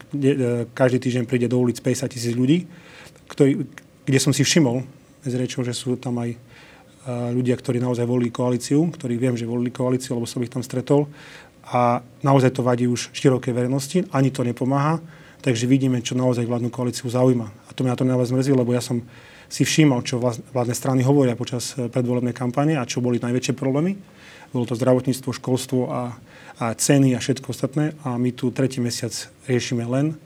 každý 0.74 0.98
týždeň 1.02 1.24
príde 1.26 1.50
do 1.50 1.58
ulic 1.58 1.82
50 1.82 2.14
tisíc 2.14 2.34
ľudí 2.34 2.66
ktorý, 3.28 3.68
kde 4.08 4.18
som 4.18 4.32
si 4.32 4.42
všimol, 4.42 4.84
bez 5.22 5.34
rečov, 5.36 5.68
že 5.68 5.76
sú 5.76 6.00
tam 6.00 6.16
aj 6.20 6.36
ľudia, 7.08 7.56
ktorí 7.56 7.80
naozaj 7.80 8.04
volili 8.04 8.28
koalíciu, 8.28 8.92
ktorí 8.92 9.16
viem, 9.16 9.32
že 9.36 9.48
volili 9.48 9.72
koalíciu, 9.72 10.16
lebo 10.16 10.28
som 10.28 10.44
ich 10.44 10.52
tam 10.52 10.60
stretol. 10.60 11.08
A 11.68 12.00
naozaj 12.24 12.56
to 12.56 12.64
vadí 12.64 12.88
už 12.88 13.12
širokej 13.12 13.52
verejnosti, 13.52 13.98
ani 14.12 14.32
to 14.32 14.44
nepomáha. 14.44 15.00
Takže 15.38 15.70
vidíme, 15.70 16.02
čo 16.02 16.18
naozaj 16.18 16.44
vládnu 16.44 16.68
koalíciu 16.68 17.06
zaujíma. 17.08 17.46
A 17.48 17.70
to 17.72 17.86
mňa 17.86 17.94
to 17.96 18.04
naozaj 18.04 18.34
zmrzí, 18.34 18.52
lebo 18.52 18.74
ja 18.74 18.82
som 18.82 19.04
si 19.48 19.64
všímal, 19.64 20.04
čo 20.04 20.20
vládne 20.20 20.76
strany 20.76 21.00
hovoria 21.06 21.38
počas 21.38 21.72
e, 21.78 21.88
predvolebnej 21.88 22.36
kampane 22.36 22.76
a 22.76 22.84
čo 22.84 23.00
boli 23.00 23.16
najväčšie 23.16 23.56
problémy. 23.56 23.96
Bolo 24.52 24.68
to 24.68 24.76
zdravotníctvo, 24.76 25.30
školstvo 25.32 25.80
a, 25.88 26.18
a 26.60 26.66
ceny 26.76 27.16
a 27.16 27.22
všetko 27.22 27.54
ostatné. 27.54 27.96
A 28.04 28.20
my 28.20 28.34
tu 28.34 28.52
tretí 28.52 28.82
mesiac 28.82 29.14
riešime 29.48 29.88
len 29.88 30.18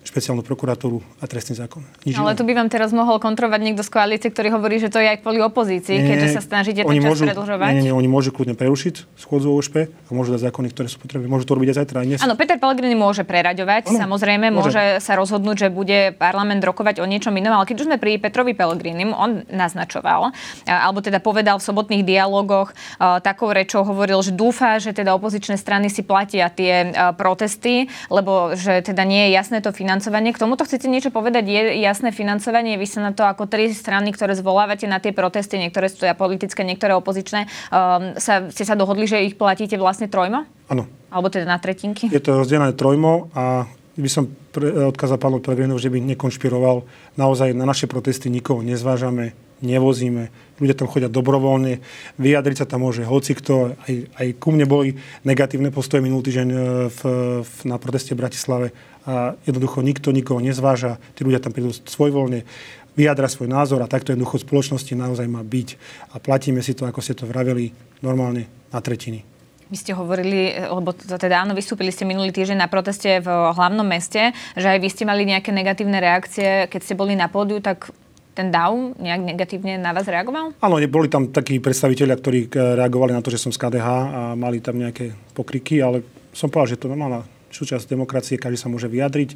špeciálnu 0.00 0.40
prokuratúru 0.40 1.04
a 1.20 1.28
trestný 1.28 1.60
zákon. 1.60 1.84
Nič 2.08 2.16
Ale 2.16 2.32
tu 2.32 2.42
by 2.48 2.56
vám 2.56 2.72
teraz 2.72 2.88
mohol 2.90 3.20
kontrovať 3.20 3.60
niekto 3.60 3.84
z 3.84 3.90
koalície, 3.92 4.32
ktorý 4.32 4.56
hovorí, 4.56 4.80
že 4.80 4.88
to 4.88 4.96
je 4.96 5.12
aj 5.12 5.20
kvôli 5.20 5.44
opozícii, 5.44 6.00
nie, 6.00 6.08
keďže 6.08 6.28
sa 6.34 6.40
snažíte 6.40 6.88
ten 6.88 6.98
čas 6.98 7.04
môžu, 7.04 7.28
predlžovať. 7.28 7.72
Nie, 7.76 7.92
nie, 7.92 7.94
oni 7.94 8.08
môžu 8.08 8.32
kľudne 8.32 8.56
prerušiť 8.56 9.20
schôdzu 9.20 9.52
OŠP 9.52 9.92
a 9.92 10.10
môžu 10.16 10.32
dať 10.32 10.48
zákony, 10.48 10.66
ktoré 10.72 10.88
sú 10.88 10.98
potrebné. 11.04 11.28
Môžu 11.28 11.44
to 11.44 11.52
robiť 11.52 11.68
aj 11.70 11.76
zajtra. 11.84 11.96
Aj 12.00 12.08
Áno, 12.24 12.34
Peter 12.34 12.56
Pellegrini 12.56 12.96
môže 12.96 13.28
preraďovať, 13.28 13.92
ano, 13.92 14.00
samozrejme, 14.08 14.48
môže. 14.48 14.72
môže 14.72 14.82
sa 15.04 15.12
rozhodnúť, 15.20 15.56
že 15.62 15.68
bude 15.68 16.16
parlament 16.16 16.64
rokovať 16.64 17.04
o 17.04 17.06
niečom 17.06 17.36
inom, 17.36 17.60
ale 17.60 17.68
keď 17.68 17.84
už 17.84 17.86
sme 17.92 18.00
pri 18.00 18.16
Petrovi 18.16 18.56
Pellegrinim, 18.56 19.12
on 19.12 19.44
naznačoval, 19.52 20.32
alebo 20.64 21.04
teda 21.04 21.20
povedal 21.20 21.60
v 21.60 21.64
sobotných 21.68 22.08
dialogoch, 22.08 22.72
takou 22.98 23.52
rečou 23.52 23.84
hovoril, 23.84 24.24
že 24.24 24.32
dúfa, 24.32 24.80
že 24.80 24.96
teda 24.96 25.12
opozičné 25.12 25.60
strany 25.60 25.92
si 25.92 26.00
platia 26.00 26.48
tie 26.48 26.88
protesty, 27.20 27.92
lebo 28.08 28.56
že 28.56 28.80
teda 28.80 29.04
nie 29.04 29.28
je 29.28 29.36
jasné 29.36 29.60
to 29.60 29.70
financovanie 29.70 29.89
financovanie. 29.90 30.30
K 30.30 30.38
tomuto 30.38 30.62
chcete 30.62 30.86
niečo 30.86 31.10
povedať? 31.10 31.50
Je 31.50 31.82
jasné 31.82 32.14
financovanie? 32.14 32.78
Vy 32.78 32.86
sa 32.86 33.02
na 33.02 33.10
to 33.10 33.26
ako 33.26 33.50
tri 33.50 33.74
strany, 33.74 34.14
ktoré 34.14 34.38
zvolávate 34.38 34.86
na 34.86 35.02
tie 35.02 35.10
protesty, 35.10 35.58
niektoré 35.58 35.90
sú 35.90 36.06
ja 36.06 36.14
politické, 36.14 36.62
niektoré 36.62 36.94
opozičné, 36.94 37.50
um, 37.74 38.14
sa, 38.14 38.46
ste 38.54 38.62
sa 38.62 38.78
dohodli, 38.78 39.10
že 39.10 39.18
ich 39.26 39.34
platíte 39.34 39.74
vlastne 39.74 40.06
trojmo? 40.06 40.46
Áno. 40.70 40.86
Alebo 41.10 41.26
teda 41.26 41.42
na 41.42 41.58
tretinky? 41.58 42.06
Je 42.06 42.22
to 42.22 42.38
rozdelené 42.38 42.70
trojmo 42.78 43.34
a 43.34 43.66
by 43.98 44.06
som 44.06 44.30
pre, 44.54 44.94
odkázal 44.94 45.18
pánu 45.18 45.42
Pellegrinu, 45.42 45.74
že 45.74 45.90
by 45.90 45.98
nekonšpiroval. 46.14 46.86
Naozaj 47.18 47.50
na 47.58 47.66
naše 47.66 47.90
protesty 47.90 48.30
nikoho 48.30 48.62
nezvážame, 48.62 49.34
nevozíme. 49.60 50.28
Ľudia 50.60 50.76
tam 50.76 50.88
chodia 50.88 51.08
dobrovoľne, 51.08 51.80
vyjadriť 52.20 52.64
sa 52.64 52.66
tam 52.68 52.84
môže 52.84 53.04
hoci 53.04 53.32
kto. 53.32 53.76
Aj, 53.76 53.94
aj 54.20 54.26
ku 54.36 54.52
mne 54.52 54.68
boli 54.68 54.96
negatívne 55.24 55.72
postoje 55.72 56.04
minulý 56.04 56.28
týždeň 56.28 56.48
e, 56.48 56.56
v, 56.92 57.00
v, 57.40 57.52
na 57.64 57.76
proteste 57.80 58.12
v 58.12 58.20
Bratislave 58.20 58.66
a 59.08 59.32
jednoducho 59.48 59.80
nikto 59.80 60.12
nikoho 60.12 60.44
nezváža, 60.44 61.00
tí 61.16 61.24
ľudia 61.24 61.40
tam 61.40 61.56
prídu 61.56 61.72
svojvoľne, 61.72 62.44
vyjadra 62.92 63.32
svoj 63.32 63.48
názor 63.48 63.80
a 63.80 63.88
takto 63.88 64.12
jednoducho 64.12 64.42
v 64.42 64.46
spoločnosti 64.46 64.92
naozaj 64.92 65.26
má 65.30 65.40
byť. 65.40 65.68
A 66.12 66.20
platíme 66.20 66.60
si 66.60 66.76
to, 66.76 66.84
ako 66.84 67.00
ste 67.00 67.16
to 67.16 67.24
vraveli, 67.24 67.72
normálne 68.04 68.44
na 68.68 68.80
tretiny. 68.84 69.24
Vy 69.70 69.78
ste 69.78 69.94
hovorili, 69.94 70.50
lebo 70.58 70.90
teda 70.98 71.46
áno, 71.46 71.54
vystúpili 71.54 71.94
ste 71.94 72.02
minulý 72.02 72.34
týždeň 72.34 72.58
na 72.58 72.66
proteste 72.66 73.22
v 73.22 73.28
hlavnom 73.54 73.86
meste, 73.86 74.34
že 74.58 74.66
aj 74.66 74.78
vy 74.82 74.88
ste 74.90 75.06
mali 75.06 75.22
nejaké 75.22 75.54
negatívne 75.54 76.02
reakcie, 76.02 76.66
keď 76.66 76.80
ste 76.82 76.98
boli 76.98 77.14
na 77.14 77.30
pódiu, 77.30 77.62
tak 77.62 77.94
ten 78.34 78.48
DAO 78.54 78.94
nejak 78.96 79.22
negatívne 79.34 79.74
na 79.76 79.90
vás 79.90 80.06
reagoval? 80.06 80.54
Áno, 80.62 80.76
boli 80.86 81.08
tam 81.10 81.28
takí 81.28 81.58
predstaviteľia, 81.58 82.16
ktorí 82.16 82.40
reagovali 82.52 83.12
na 83.14 83.22
to, 83.22 83.34
že 83.34 83.42
som 83.42 83.50
z 83.50 83.58
KDH 83.58 83.88
a 83.88 84.22
mali 84.38 84.62
tam 84.62 84.78
nejaké 84.78 85.12
pokriky, 85.34 85.82
ale 85.82 86.06
som 86.30 86.46
povedal, 86.46 86.78
že 86.78 86.80
to 86.80 86.90
normálna 86.90 87.26
súčasť 87.50 87.90
demokracie, 87.90 88.38
každý 88.38 88.58
sa 88.58 88.70
môže 88.70 88.86
vyjadriť. 88.86 89.34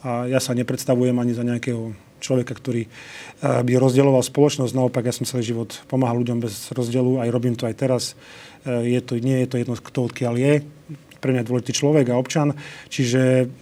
A 0.00 0.24
ja 0.30 0.40
sa 0.40 0.56
nepredstavujem 0.56 1.12
ani 1.12 1.36
za 1.36 1.44
nejakého 1.44 1.92
človeka, 2.22 2.56
ktorý 2.56 2.86
eh, 2.86 2.88
by 3.42 3.72
rozdeloval 3.76 4.24
spoločnosť. 4.24 4.72
Naopak, 4.72 5.04
ja 5.04 5.12
som 5.12 5.28
celý 5.28 5.44
život 5.44 5.76
pomáhal 5.90 6.20
ľuďom 6.22 6.40
bez 6.40 6.72
rozdielu, 6.72 7.20
aj 7.20 7.28
robím 7.28 7.56
to 7.58 7.68
aj 7.68 7.76
teraz. 7.76 8.02
Eh, 8.64 8.96
je 8.96 9.00
to, 9.04 9.20
nie 9.20 9.44
je 9.44 9.48
to 9.48 9.56
jedno, 9.60 9.74
kto 9.76 10.08
odkiaľ 10.08 10.34
je. 10.40 10.54
Pre 11.20 11.30
mňa 11.36 11.44
je 11.44 11.48
dôležitý 11.52 11.72
človek 11.76 12.06
a 12.08 12.20
občan. 12.20 12.56
Čiže 12.88 13.52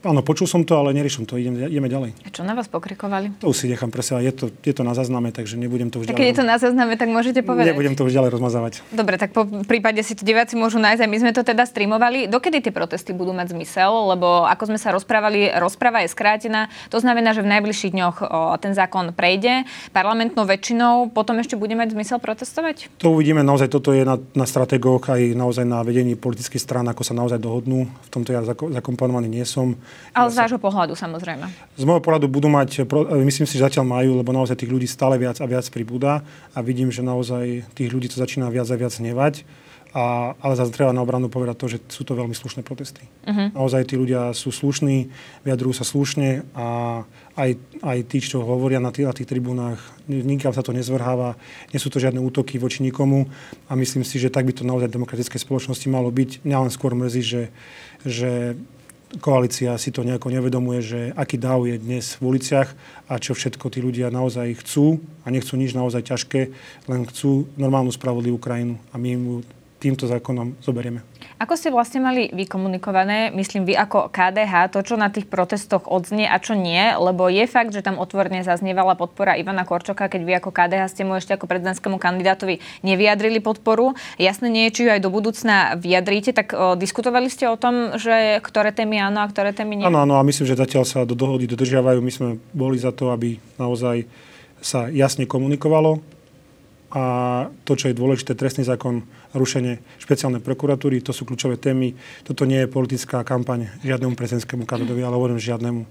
Áno, 0.00 0.24
počul 0.24 0.48
som 0.48 0.64
to, 0.64 0.80
ale 0.80 0.96
neriešim 0.96 1.28
to, 1.28 1.36
ideme, 1.36 1.68
ideme 1.68 1.84
ďalej. 1.84 2.16
A 2.24 2.32
čo 2.32 2.40
na 2.40 2.56
vás 2.56 2.72
pokrikovali? 2.72 3.36
To 3.44 3.52
už 3.52 3.56
si 3.60 3.66
nechám 3.68 3.92
pre 3.92 4.00
seba, 4.00 4.24
je 4.24 4.32
to, 4.32 4.48
je 4.64 4.72
to 4.72 4.80
na 4.80 4.96
zázname, 4.96 5.28
takže 5.28 5.60
nebudem 5.60 5.92
to 5.92 6.00
už 6.00 6.08
ďalej... 6.08 6.16
Keď 6.16 6.26
je 6.32 6.36
to 6.40 6.44
na 6.48 6.56
zázname, 6.56 6.96
tak 6.96 7.12
môžete 7.12 7.44
povedať. 7.44 7.76
Nebudem 7.76 7.92
to 7.92 8.08
už 8.08 8.16
ďalej 8.16 8.32
rozmazávať. 8.32 8.80
Dobre, 8.96 9.20
tak 9.20 9.36
po 9.36 9.44
prípade 9.44 10.00
si 10.00 10.16
to 10.16 10.24
diváci 10.24 10.56
môžu 10.56 10.80
nájsť, 10.80 11.04
my 11.04 11.18
sme 11.20 11.32
to 11.36 11.44
teda 11.44 11.68
streamovali. 11.68 12.32
Dokedy 12.32 12.64
tie 12.64 12.72
protesty 12.72 13.12
budú 13.12 13.36
mať 13.36 13.52
zmysel? 13.52 13.92
Lebo 14.16 14.48
ako 14.48 14.72
sme 14.72 14.78
sa 14.80 14.88
rozprávali, 14.96 15.52
rozpráva 15.60 16.00
je 16.00 16.08
skrátená. 16.08 16.72
To 16.88 16.96
znamená, 16.96 17.36
že 17.36 17.44
v 17.44 17.52
najbližších 17.52 17.92
dňoch 17.92 18.16
o, 18.24 18.56
ten 18.56 18.72
zákon 18.72 19.12
prejde 19.12 19.68
parlamentnou 19.92 20.48
väčšinou, 20.48 21.12
potom 21.12 21.36
ešte 21.44 21.60
bude 21.60 21.76
mať 21.76 21.92
zmysel 21.92 22.24
protestovať? 22.24 22.88
To 23.04 23.12
uvidíme, 23.12 23.44
naozaj 23.44 23.68
toto 23.68 23.92
je 23.92 24.08
na, 24.08 24.16
na 24.32 24.48
strategóch 24.48 25.12
aj 25.12 25.36
naozaj 25.36 25.68
na 25.68 25.84
vedení 25.84 26.16
politických 26.16 26.64
strán, 26.64 26.88
ako 26.88 27.04
sa 27.04 27.12
naozaj 27.12 27.36
dohodnú. 27.36 27.84
V 27.84 28.08
tomto 28.08 28.32
ja 28.32 28.40
zakomponovaný 28.48 29.28
nie 29.28 29.44
som. 29.44 29.76
Ale 30.10 30.28
z 30.30 30.36
vášho 30.42 30.60
pohľadu 30.60 30.98
samozrejme. 30.98 31.46
Z 31.78 31.84
môjho 31.86 32.02
pohľadu 32.02 32.26
budú 32.26 32.50
mať, 32.50 32.82
myslím 33.24 33.46
si, 33.46 33.56
že 33.56 33.66
zatiaľ 33.66 33.86
majú, 33.86 34.18
lebo 34.18 34.34
naozaj 34.34 34.58
tých 34.58 34.72
ľudí 34.72 34.90
stále 34.90 35.16
viac 35.16 35.38
a 35.38 35.46
viac 35.46 35.66
pribúda 35.70 36.26
a 36.50 36.58
vidím, 36.60 36.90
že 36.90 37.06
naozaj 37.06 37.70
tých 37.74 37.90
ľudí 37.94 38.10
to 38.10 38.18
začína 38.18 38.50
viac 38.50 38.66
a 38.66 38.76
viac 38.76 38.94
hnevať. 38.96 39.46
A, 39.90 40.38
ale 40.38 40.54
zase 40.54 40.70
treba 40.70 40.94
na 40.94 41.02
obranu 41.02 41.26
povedať 41.26 41.56
to, 41.58 41.66
že 41.66 41.78
sú 41.90 42.06
to 42.06 42.14
veľmi 42.14 42.30
slušné 42.30 42.62
protesty. 42.62 43.02
Uh-huh. 43.26 43.50
Naozaj 43.50 43.90
tí 43.90 43.98
ľudia 43.98 44.30
sú 44.38 44.54
slušní, 44.54 45.10
vyjadrujú 45.42 45.74
sa 45.74 45.82
slušne 45.82 46.46
a 46.54 47.02
aj, 47.34 47.58
aj 47.82 47.98
tí, 48.06 48.22
čo 48.22 48.46
hovoria 48.46 48.78
na, 48.78 48.94
tých, 48.94 49.10
na 49.10 49.14
tých 49.14 49.26
tribúnach, 49.26 49.82
nikam 50.06 50.54
sa 50.54 50.62
to 50.62 50.70
nezvrháva, 50.70 51.34
nie 51.74 51.82
sú 51.82 51.90
to 51.90 51.98
žiadne 51.98 52.22
útoky 52.22 52.62
voči 52.62 52.86
nikomu 52.86 53.26
a 53.66 53.74
myslím 53.74 54.06
si, 54.06 54.22
že 54.22 54.30
tak 54.30 54.46
by 54.46 54.54
to 54.54 54.62
naozaj 54.62 54.94
v 54.94 54.96
demokratickej 55.02 55.42
spoločnosti 55.42 55.86
malo 55.90 56.14
byť. 56.14 56.46
Mňa 56.46 56.70
len 56.70 56.70
skôr 56.70 56.94
mrzí, 56.94 57.22
že, 57.26 57.42
že 58.06 58.54
koalícia 59.18 59.74
si 59.74 59.90
to 59.90 60.06
nejako 60.06 60.30
nevedomuje, 60.30 60.78
že 60.78 61.00
aký 61.18 61.34
dáv 61.34 61.66
je 61.66 61.82
dnes 61.82 62.14
v 62.14 62.22
uliciach 62.22 62.70
a 63.10 63.18
čo 63.18 63.34
všetko 63.34 63.66
tí 63.66 63.82
ľudia 63.82 64.14
naozaj 64.14 64.62
chcú 64.62 65.02
a 65.26 65.34
nechcú 65.34 65.58
nič 65.58 65.74
naozaj 65.74 66.06
ťažké, 66.06 66.40
len 66.86 67.00
chcú 67.10 67.50
normálnu 67.58 67.90
spravodlivú 67.90 68.38
krajinu 68.38 68.78
a 68.94 69.00
my 69.02 69.08
im 69.10 69.22
týmto 69.82 70.06
zákonom 70.06 70.54
zoberieme. 70.62 71.09
Ako 71.40 71.56
ste 71.56 71.72
vlastne 71.72 72.04
mali 72.04 72.28
vykomunikované, 72.36 73.32
myslím 73.32 73.64
vy 73.64 73.72
ako 73.72 74.12
KDH, 74.12 74.76
to, 74.76 74.84
čo 74.84 75.00
na 75.00 75.08
tých 75.08 75.24
protestoch 75.24 75.88
odznie 75.88 76.28
a 76.28 76.36
čo 76.36 76.52
nie, 76.52 76.92
lebo 77.00 77.32
je 77.32 77.48
fakt, 77.48 77.72
že 77.72 77.80
tam 77.80 77.96
otvorene 77.96 78.44
zaznievala 78.44 78.92
podpora 78.92 79.40
Ivana 79.40 79.64
Korčoka, 79.64 80.12
keď 80.12 80.20
vy 80.20 80.32
ako 80.36 80.52
KDH 80.52 80.92
ste 80.92 81.08
mu 81.08 81.16
ešte 81.16 81.40
ako 81.40 81.48
prezidentskému 81.48 81.96
kandidátovi 81.96 82.60
nevyjadrili 82.84 83.40
podporu. 83.40 83.96
Jasné 84.20 84.52
nie 84.52 84.68
je, 84.68 84.74
či 84.76 84.80
ju 84.84 84.90
aj 84.92 85.00
do 85.00 85.08
budúcna 85.08 85.80
vyjadríte, 85.80 86.36
tak 86.36 86.52
o, 86.52 86.76
diskutovali 86.76 87.32
ste 87.32 87.48
o 87.48 87.56
tom, 87.56 87.96
že 87.96 88.44
ktoré 88.44 88.76
témy 88.76 89.00
áno 89.00 89.24
a 89.24 89.30
ktoré 89.32 89.56
témy 89.56 89.80
nie? 89.80 89.88
Áno, 89.88 90.04
áno, 90.04 90.20
a 90.20 90.26
myslím, 90.28 90.44
že 90.44 90.60
zatiaľ 90.60 90.84
sa 90.84 91.08
do 91.08 91.16
dohody 91.16 91.48
dodržiavajú. 91.48 92.04
My 92.04 92.12
sme 92.12 92.28
boli 92.52 92.76
za 92.76 92.92
to, 92.92 93.16
aby 93.16 93.40
naozaj 93.56 94.04
sa 94.60 94.92
jasne 94.92 95.24
komunikovalo 95.24 96.04
a 96.90 97.02
to, 97.62 97.78
čo 97.78 97.88
je 97.88 97.94
dôležité, 97.94 98.34
trestný 98.34 98.66
zákon, 98.66 99.06
rušenie 99.34 99.78
špeciálnej 100.02 100.42
prokuratúry, 100.42 101.02
to 101.02 101.14
sú 101.14 101.26
kľúčové 101.26 101.56
témy. 101.56 101.94
Toto 102.26 102.46
nie 102.46 102.64
je 102.64 102.72
politická 102.72 103.22
kampaň 103.22 103.70
žiadnemu 103.86 104.18
prezidentskému 104.18 104.66
kandidátovi, 104.66 105.02
ale 105.02 105.18
hovorím 105.18 105.38
žiadnemu. 105.38 105.82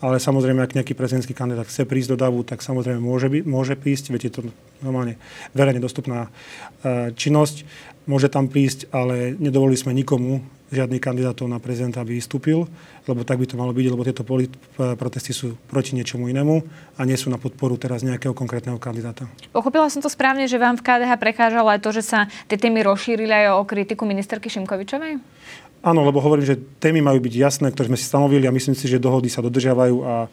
Ale 0.00 0.16
samozrejme, 0.16 0.64
ak 0.64 0.72
nejaký 0.80 0.96
prezidentský 0.96 1.36
kandidát 1.36 1.68
chce 1.68 1.84
prísť 1.84 2.16
do 2.16 2.20
davu, 2.24 2.40
tak 2.40 2.64
samozrejme 2.64 3.04
môže, 3.04 3.28
by, 3.28 3.44
môže 3.44 3.76
prísť, 3.76 4.16
je 4.16 4.32
to 4.32 4.40
normálne 4.80 5.20
verejne 5.52 5.76
dostupná 5.76 6.32
e, 6.80 7.12
činnosť. 7.12 7.68
Môže 8.08 8.32
tam 8.32 8.48
prísť, 8.48 8.88
ale 8.96 9.36
nedovolili 9.36 9.76
sme 9.76 9.92
nikomu 9.92 10.40
žiadny 10.70 11.02
kandidátov 11.02 11.50
na 11.50 11.58
prezidenta, 11.58 11.98
aby 12.00 12.14
vystúpil, 12.14 12.64
lebo 13.04 13.26
tak 13.26 13.42
by 13.42 13.46
to 13.50 13.58
malo 13.58 13.74
byť, 13.74 13.86
lebo 13.90 14.06
tieto 14.06 14.22
protesty 14.94 15.34
sú 15.34 15.58
proti 15.66 15.98
niečomu 15.98 16.30
inému 16.30 16.62
a 16.94 17.00
nie 17.02 17.18
sú 17.18 17.26
na 17.26 17.42
podporu 17.42 17.74
teraz 17.74 18.06
nejakého 18.06 18.30
konkrétneho 18.30 18.78
kandidáta. 18.78 19.26
Pochopila 19.50 19.90
som 19.90 19.98
to 19.98 20.06
správne, 20.06 20.46
že 20.46 20.62
vám 20.62 20.78
v 20.78 20.86
KDH 20.86 21.18
prekážalo 21.18 21.66
aj 21.68 21.82
to, 21.82 21.90
že 21.90 22.06
sa 22.06 22.30
tie 22.46 22.54
témy 22.56 22.86
rozšírili 22.86 23.34
aj 23.34 23.58
o 23.58 23.66
kritiku 23.66 24.06
ministerky 24.06 24.46
Šimkovičovej? 24.46 25.18
Áno, 25.80 26.04
lebo 26.04 26.20
hovorím, 26.20 26.44
že 26.44 26.60
témy 26.76 27.00
majú 27.00 27.24
byť 27.24 27.34
jasné, 27.40 27.72
ktoré 27.72 27.88
sme 27.88 27.96
si 27.96 28.04
stanovili 28.04 28.44
a 28.44 28.52
myslím 28.52 28.76
si, 28.76 28.84
že 28.84 29.00
dohody 29.00 29.32
sa 29.32 29.40
dodržiavajú 29.40 29.96
a 30.04 30.28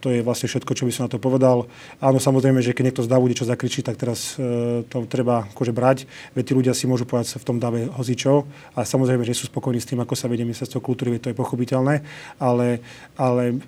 to 0.00 0.08
je 0.08 0.24
vlastne 0.24 0.48
všetko, 0.48 0.72
čo 0.72 0.88
by 0.88 0.92
som 0.92 1.04
na 1.06 1.12
to 1.12 1.20
povedal. 1.20 1.68
Áno, 2.00 2.16
samozrejme, 2.16 2.64
že 2.64 2.72
keď 2.72 2.90
niekto 2.90 3.04
z 3.04 3.12
davu 3.12 3.28
niečo 3.28 3.44
zakričí, 3.44 3.84
tak 3.84 4.00
teraz 4.00 4.40
e, 4.40 4.82
to 4.88 5.04
treba 5.04 5.44
akože 5.52 5.76
brať. 5.76 6.08
Veď 6.32 6.44
tí 6.48 6.52
ľudia 6.56 6.72
si 6.72 6.88
môžu 6.88 7.04
povedať 7.04 7.36
v 7.36 7.46
tom 7.46 7.60
dave 7.60 7.86
hozičo 7.92 8.48
a 8.74 8.80
samozrejme, 8.82 9.22
že 9.28 9.36
sú 9.36 9.52
spokojní 9.52 9.78
s 9.78 9.86
tým, 9.86 10.00
ako 10.00 10.16
sa 10.16 10.26
vedie 10.26 10.48
ministerstvo 10.48 10.80
kultúry, 10.80 11.20
to 11.20 11.28
je 11.28 11.36
pochopiteľné, 11.36 12.00
ale, 12.40 12.80
ale 13.20 13.60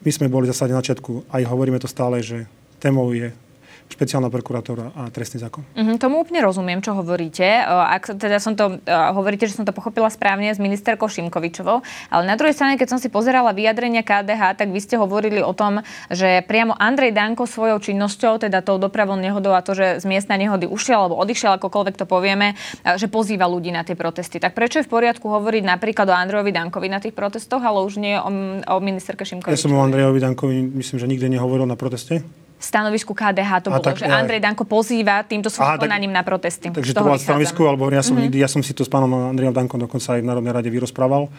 my 0.00 0.10
sme 0.14 0.32
boli 0.32 0.46
zase 0.46 0.70
na 0.70 0.80
začiatku, 0.80 1.28
aj 1.28 1.42
hovoríme 1.50 1.82
to 1.82 1.90
stále, 1.90 2.22
že 2.22 2.46
témou 2.80 3.10
je 3.12 3.34
špeciálna 3.90 4.30
prokurátora 4.30 4.94
a 4.94 5.02
trestný 5.10 5.42
zákon. 5.42 5.66
Mm-hmm, 5.74 5.96
tomu 5.98 6.22
úplne 6.22 6.40
rozumiem, 6.40 6.78
čo 6.78 6.94
hovoríte. 6.94 7.44
Ak 7.66 8.14
teda 8.14 8.38
som 8.38 8.54
to, 8.54 8.78
hovoríte, 8.86 9.50
že 9.50 9.58
som 9.58 9.66
to 9.66 9.74
pochopila 9.74 10.06
správne 10.08 10.54
s 10.54 10.62
ministerkou 10.62 11.10
Šimkovičovou, 11.10 11.82
ale 12.08 12.22
na 12.24 12.38
druhej 12.38 12.54
strane, 12.54 12.78
keď 12.78 12.96
som 12.96 13.00
si 13.02 13.10
pozerala 13.10 13.50
vyjadrenia 13.50 14.06
KDH, 14.06 14.56
tak 14.56 14.68
vy 14.70 14.80
ste 14.80 14.96
hovorili 14.96 15.42
o 15.42 15.50
tom, 15.50 15.82
že 16.08 16.46
priamo 16.46 16.78
Andrej 16.78 17.12
Danko 17.12 17.44
svojou 17.50 17.82
činnosťou, 17.82 18.38
teda 18.40 18.62
tou 18.62 18.78
dopravou 18.78 19.18
nehodou 19.18 19.52
a 19.52 19.60
to, 19.60 19.74
že 19.74 20.00
z 20.00 20.04
miestna 20.06 20.38
nehody 20.38 20.70
ušiel 20.70 21.10
alebo 21.10 21.18
odišiel, 21.18 21.58
akokoľvek 21.58 21.94
to 21.98 22.06
povieme, 22.06 22.54
že 22.96 23.10
pozýva 23.10 23.50
ľudí 23.50 23.74
na 23.74 23.82
tie 23.82 23.98
protesty. 23.98 24.38
Tak 24.38 24.54
prečo 24.54 24.80
je 24.80 24.86
v 24.86 24.92
poriadku 24.92 25.26
hovoriť 25.26 25.62
napríklad 25.66 26.06
o 26.08 26.14
Andrejovi 26.14 26.54
Dankovi 26.54 26.88
na 26.88 27.02
tých 27.02 27.12
protestoch, 27.12 27.60
ale 27.60 27.82
už 27.82 27.98
nie 27.98 28.14
o, 28.16 28.30
o 28.64 28.76
ministerke 28.78 29.26
Šimkovičovej? 29.26 29.58
Ja 29.58 29.60
som 29.60 29.74
o 29.74 29.82
Andrejovi 29.82 30.20
Dankovi, 30.22 30.56
myslím, 30.78 30.96
že 31.02 31.06
nikde 31.10 31.26
nehovoril 31.28 31.66
na 31.66 31.74
proteste 31.74 32.22
stanovisku 32.60 33.16
KDH 33.16 33.64
to 33.64 33.68
bolo, 33.72 33.80
tak, 33.80 33.96
že 33.96 34.04
Andrej 34.04 34.44
Danko 34.44 34.68
pozýva 34.68 35.24
týmto 35.24 35.48
svojím 35.48 35.80
konaním 35.80 36.12
na 36.12 36.20
protesty. 36.20 36.68
Takže 36.68 36.92
to 36.92 37.00
bolo 37.00 37.16
stanovisko, 37.16 37.64
alebo 37.64 37.88
ja 37.88 38.04
som, 38.04 38.14
mm-hmm. 38.14 38.28
nikdy, 38.28 38.36
ja 38.36 38.52
som 38.52 38.60
si 38.60 38.76
to 38.76 38.84
s 38.84 38.90
pánom 38.92 39.32
Andrejom 39.32 39.56
Dankom 39.56 39.80
dokonca 39.80 40.14
aj 40.14 40.20
v 40.20 40.28
Národnej 40.28 40.52
rade 40.52 40.68
vyrozprával. 40.68 41.32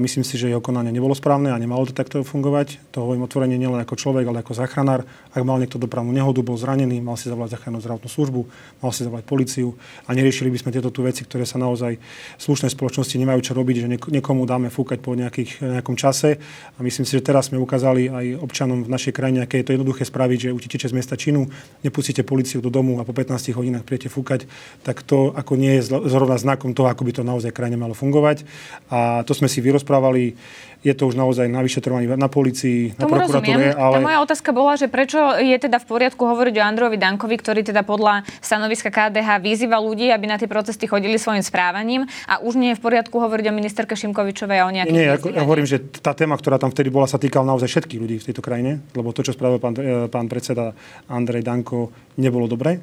Myslím 0.00 0.24
si, 0.24 0.40
že 0.40 0.48
jeho 0.48 0.64
konanie 0.64 0.88
nebolo 0.88 1.12
správne 1.12 1.52
a 1.52 1.56
nemalo 1.60 1.84
to 1.84 1.92
takto 1.92 2.24
fungovať. 2.24 2.80
To 2.96 3.04
hovorím 3.04 3.28
otvorenie 3.28 3.60
nielen 3.60 3.76
ako 3.84 4.00
človek, 4.00 4.24
ale 4.24 4.40
ako 4.40 4.56
záchranár. 4.56 5.04
Ak 5.36 5.44
mal 5.44 5.60
niekto 5.60 5.76
dopravnú 5.76 6.08
nehodu, 6.08 6.40
bol 6.40 6.56
zranený, 6.56 7.04
mal 7.04 7.20
si 7.20 7.28
zavolať 7.28 7.60
záchrannú 7.60 7.84
zdravotnú 7.84 8.08
službu, 8.08 8.40
mal 8.80 8.90
si 8.96 9.04
zavolať 9.04 9.28
policiu 9.28 9.76
a 10.08 10.16
neriešili 10.16 10.48
by 10.48 10.58
sme 10.64 10.70
tieto 10.72 10.88
tu 10.88 11.04
veci, 11.04 11.28
ktoré 11.28 11.44
sa 11.44 11.60
naozaj 11.60 12.00
v 12.00 12.40
slušnej 12.40 12.72
spoločnosti 12.72 13.12
nemajú 13.20 13.44
čo 13.44 13.52
robiť, 13.52 13.76
že 13.84 13.86
niekomu 14.08 14.48
dáme 14.48 14.72
fúkať 14.72 15.04
po 15.04 15.12
nejakých, 15.12 15.60
nejakom 15.60 16.00
čase. 16.00 16.40
A 16.76 16.80
myslím 16.80 17.04
si, 17.04 17.12
že 17.18 17.22
teraz 17.26 17.52
sme 17.52 17.60
ukázali 17.60 18.08
aj 18.08 18.40
občanom 18.40 18.86
v 18.86 18.88
našej 18.88 19.12
krajine, 19.12 19.44
aké 19.44 19.60
je 19.60 19.66
to 19.68 19.74
jednoduché 19.76 20.08
spraviť, 20.08 20.38
že 20.38 20.48
utečete 20.62 20.86
z 20.86 20.94
miesta 20.94 21.18
činu 21.18 21.50
nepustíte 21.82 22.22
policiu 22.22 22.62
do 22.62 22.70
domu 22.70 23.02
a 23.02 23.04
po 23.04 23.10
15 23.10 23.50
hodinách 23.58 23.82
prijete 23.82 24.06
fúkať, 24.06 24.46
tak 24.86 25.02
to 25.02 25.34
ako 25.34 25.58
nie 25.58 25.82
je 25.82 25.90
zrovna 26.06 26.38
znakom 26.38 26.70
toho, 26.70 26.86
ako 26.86 27.02
by 27.02 27.12
to 27.18 27.22
naozaj 27.26 27.50
krajine 27.50 27.74
malo 27.74 27.98
fungovať. 27.98 28.46
A 28.86 29.26
to 29.26 29.34
sme 29.34 29.50
si 29.50 29.58
vyrozprávali 29.58 30.38
je 30.82 30.94
to 30.98 31.06
už 31.06 31.14
naozaj 31.14 31.46
na 31.46 31.62
vyšetrovaní 31.62 32.10
na 32.10 32.26
policii, 32.26 32.98
na 32.98 33.06
prokuratúre. 33.06 33.70
Ale... 33.78 33.94
Tá 33.98 34.02
moja 34.02 34.18
otázka 34.26 34.50
bola, 34.50 34.74
že 34.74 34.90
prečo 34.90 35.18
je 35.38 35.54
teda 35.54 35.78
v 35.78 35.86
poriadku 35.86 36.22
hovoriť 36.26 36.54
o 36.58 36.62
Androvi 36.62 36.98
Dankovi, 36.98 37.38
ktorý 37.38 37.62
teda 37.62 37.86
podľa 37.86 38.26
stanoviska 38.42 38.90
KDH 38.90 39.38
vyzýva 39.38 39.78
ľudí, 39.78 40.10
aby 40.10 40.26
na 40.26 40.42
tie 40.42 40.50
protesty 40.50 40.90
chodili 40.90 41.22
svojim 41.22 41.46
správaním 41.46 42.10
a 42.26 42.42
už 42.42 42.58
nie 42.58 42.74
je 42.74 42.78
v 42.78 42.82
poriadku 42.82 43.14
hovoriť 43.14 43.46
o 43.46 43.54
ministerke 43.54 43.94
Šimkovičovej 43.94 44.58
a 44.58 44.64
o 44.66 44.74
nejakých... 44.74 44.94
Nie, 44.94 45.06
ja, 45.14 45.16
ja 45.22 45.42
hovorím, 45.46 45.70
že 45.70 45.78
tá 46.02 46.18
téma, 46.18 46.34
ktorá 46.34 46.58
tam 46.58 46.74
vtedy 46.74 46.90
bola, 46.90 47.06
sa 47.06 47.22
týkala 47.22 47.46
naozaj 47.46 47.70
všetkých 47.70 48.00
ľudí 48.02 48.16
v 48.18 48.26
tejto 48.26 48.42
krajine, 48.42 48.82
lebo 48.98 49.14
to, 49.14 49.22
čo 49.22 49.38
spravil 49.38 49.62
pán, 49.62 49.78
e, 49.78 50.10
pán 50.10 50.26
predseda 50.26 50.74
Andrej 51.06 51.46
Danko, 51.46 51.94
nebolo 52.18 52.50
dobré 52.50 52.82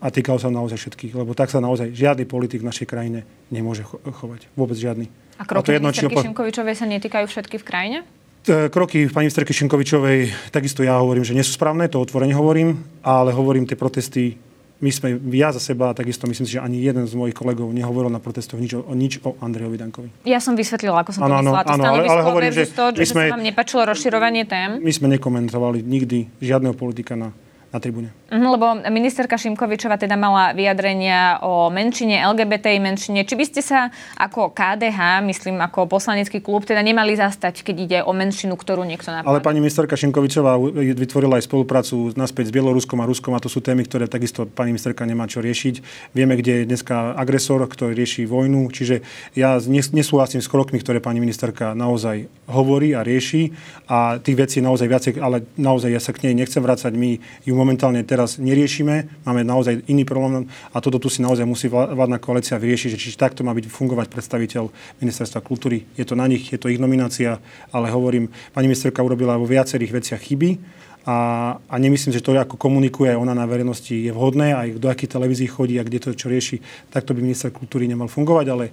a 0.00 0.06
týkalo 0.08 0.38
sa 0.38 0.48
naozaj 0.48 0.78
všetkých, 0.80 1.12
lebo 1.18 1.34
tak 1.34 1.52
sa 1.52 1.58
naozaj 1.58 1.92
žiadny 1.92 2.24
politik 2.24 2.62
v 2.62 2.70
našej 2.70 2.86
krajine 2.86 3.26
nemôže 3.52 3.84
chovať. 3.84 4.48
Vôbec 4.56 4.78
žiadny. 4.78 5.19
A 5.40 5.48
kroky 5.48 5.72
a 5.72 5.80
ministerky 5.80 6.12
opa- 6.12 6.24
Šimkovičovej 6.28 6.74
sa 6.76 6.84
netýkajú 6.84 7.24
všetky 7.24 7.56
v 7.56 7.64
krajine? 7.64 7.98
Kroky 8.44 9.08
pani 9.08 9.28
ministerky 9.28 9.52
Šimkovičovej, 9.52 10.52
takisto 10.52 10.80
ja 10.80 11.00
hovorím, 11.00 11.24
že 11.24 11.36
nie 11.36 11.44
sú 11.44 11.56
správne, 11.56 11.88
to 11.88 12.00
otvorene 12.00 12.32
hovorím, 12.32 12.84
ale 13.04 13.36
hovorím 13.36 13.68
tie 13.68 13.76
protesty, 13.76 14.36
my 14.80 14.88
sme, 14.88 15.20
ja 15.36 15.52
za 15.52 15.60
seba, 15.60 15.92
takisto 15.92 16.24
myslím 16.24 16.48
si, 16.48 16.56
že 16.56 16.64
ani 16.64 16.80
jeden 16.80 17.04
z 17.04 17.12
mojich 17.12 17.36
kolegov 17.36 17.68
nehovoril 17.68 18.08
na 18.08 18.16
protestoch 18.16 18.56
nič 18.56 18.80
o, 18.80 18.80
nič 18.96 19.20
o 19.20 19.36
Andrejovi 19.44 19.76
Dankovi. 19.76 20.08
Ja 20.24 20.40
som 20.40 20.56
vysvetlila, 20.56 21.04
ako 21.04 21.20
som 21.20 21.28
ano, 21.28 21.36
to 21.36 21.52
myslela. 21.52 21.60
To 21.60 21.72
ano, 21.76 21.84
ale, 21.84 22.02
ale 22.08 22.22
hovorím, 22.24 22.52
že, 22.56 22.64
to, 22.72 22.84
že 22.96 23.12
sme, 23.12 23.28
sa 23.28 23.36
vám 23.36 23.44
nepačilo 23.44 23.84
rozširovanie 23.84 24.48
tém. 24.48 24.80
My 24.80 24.92
sme 24.92 25.12
nekomentovali 25.12 25.84
nikdy 25.84 26.40
žiadneho 26.40 26.72
politika 26.72 27.12
na 27.12 27.28
na 27.70 27.78
tribúne. 27.78 28.10
Mhm, 28.34 28.46
lebo 28.50 28.66
ministerka 28.90 29.38
Šimkovičova 29.38 29.94
teda 29.94 30.18
mala 30.18 30.50
vyjadrenia 30.50 31.38
o 31.46 31.70
menšine, 31.70 32.18
LGBT 32.34 32.82
menšine. 32.82 33.22
Či 33.22 33.34
by 33.38 33.44
ste 33.46 33.62
sa 33.62 33.94
ako 34.18 34.50
KDH, 34.50 35.22
myslím 35.26 35.62
ako 35.62 35.86
poslanecký 35.86 36.42
klub, 36.42 36.66
teda 36.66 36.82
nemali 36.82 37.14
zastať, 37.14 37.62
keď 37.62 37.76
ide 37.78 37.98
o 38.02 38.10
menšinu, 38.10 38.58
ktorú 38.58 38.82
niekto 38.82 39.14
napadá? 39.14 39.30
Ale 39.30 39.38
pani 39.38 39.62
ministerka 39.62 39.94
Šimkovičová 39.94 40.58
vytvorila 40.98 41.38
aj 41.38 41.46
spoluprácu 41.46 42.10
naspäť 42.18 42.50
s 42.50 42.54
Bieloruskom 42.54 42.98
a 42.98 43.06
Ruskom 43.06 43.34
a 43.38 43.42
to 43.42 43.46
sú 43.46 43.62
témy, 43.62 43.86
ktoré 43.86 44.10
takisto 44.10 44.50
pani 44.50 44.74
ministerka 44.74 45.06
nemá 45.06 45.30
čo 45.30 45.38
riešiť. 45.38 45.74
Vieme, 46.10 46.34
kde 46.34 46.62
je 46.62 46.68
dneska 46.74 47.14
agresor, 47.14 47.62
ktorý 47.70 47.94
rieši 47.94 48.26
vojnu, 48.26 48.66
čiže 48.74 49.02
ja 49.38 49.62
nesúhlasím 49.94 50.42
s 50.42 50.50
krokmi, 50.50 50.82
ktoré 50.82 50.98
pani 50.98 51.22
ministerka 51.22 51.74
naozaj 51.78 52.26
hovorí 52.50 52.98
a 52.98 53.06
rieši 53.06 53.54
a 53.86 54.18
tých 54.18 54.38
vecí 54.38 54.58
naozaj 54.58 54.86
viacej, 54.90 55.12
ale 55.22 55.46
naozaj 55.54 55.90
ja 55.94 56.02
sa 56.02 56.10
k 56.10 56.30
nej 56.30 56.34
nechcem 56.34 56.62
vrácať. 56.62 56.94
My 56.98 57.18
ju 57.46 57.59
momentálne 57.60 58.00
teraz 58.08 58.40
neriešime, 58.40 59.20
máme 59.28 59.44
naozaj 59.44 59.84
iný 59.92 60.08
problém 60.08 60.48
a 60.72 60.80
toto 60.80 60.96
tu 60.96 61.12
si 61.12 61.20
naozaj 61.20 61.44
musí 61.44 61.68
vládna 61.68 62.16
koalícia 62.16 62.56
vyriešiť, 62.56 62.96
že 62.96 63.00
či 63.00 63.20
takto 63.20 63.44
má 63.44 63.52
byť 63.52 63.68
fungovať 63.68 64.08
predstaviteľ 64.08 64.72
ministerstva 65.04 65.44
kultúry. 65.44 65.84
Je 66.00 66.08
to 66.08 66.16
na 66.16 66.24
nich, 66.24 66.48
je 66.48 66.56
to 66.56 66.72
ich 66.72 66.80
nominácia, 66.80 67.36
ale 67.68 67.92
hovorím, 67.92 68.32
pani 68.56 68.72
ministerka 68.72 69.04
urobila 69.04 69.36
vo 69.36 69.44
viacerých 69.44 69.92
veciach 70.00 70.20
chyby, 70.24 70.80
a, 71.00 71.16
a 71.56 71.74
nemyslím, 71.80 72.12
že 72.12 72.20
to, 72.20 72.36
ako 72.36 72.60
komunikuje 72.60 73.16
ona 73.16 73.32
na 73.32 73.48
verejnosti, 73.48 73.92
je 73.92 74.12
vhodné, 74.12 74.52
aj 74.52 74.68
do 74.76 74.92
akých 74.92 75.16
televízií 75.16 75.48
chodí 75.48 75.80
a 75.80 75.86
kde 75.86 75.96
to 75.96 76.12
čo 76.12 76.28
rieši, 76.28 76.60
takto 76.92 77.16
by 77.16 77.24
minister 77.24 77.48
kultúry 77.48 77.88
nemal 77.88 78.04
fungovať, 78.04 78.46
ale 78.52 78.64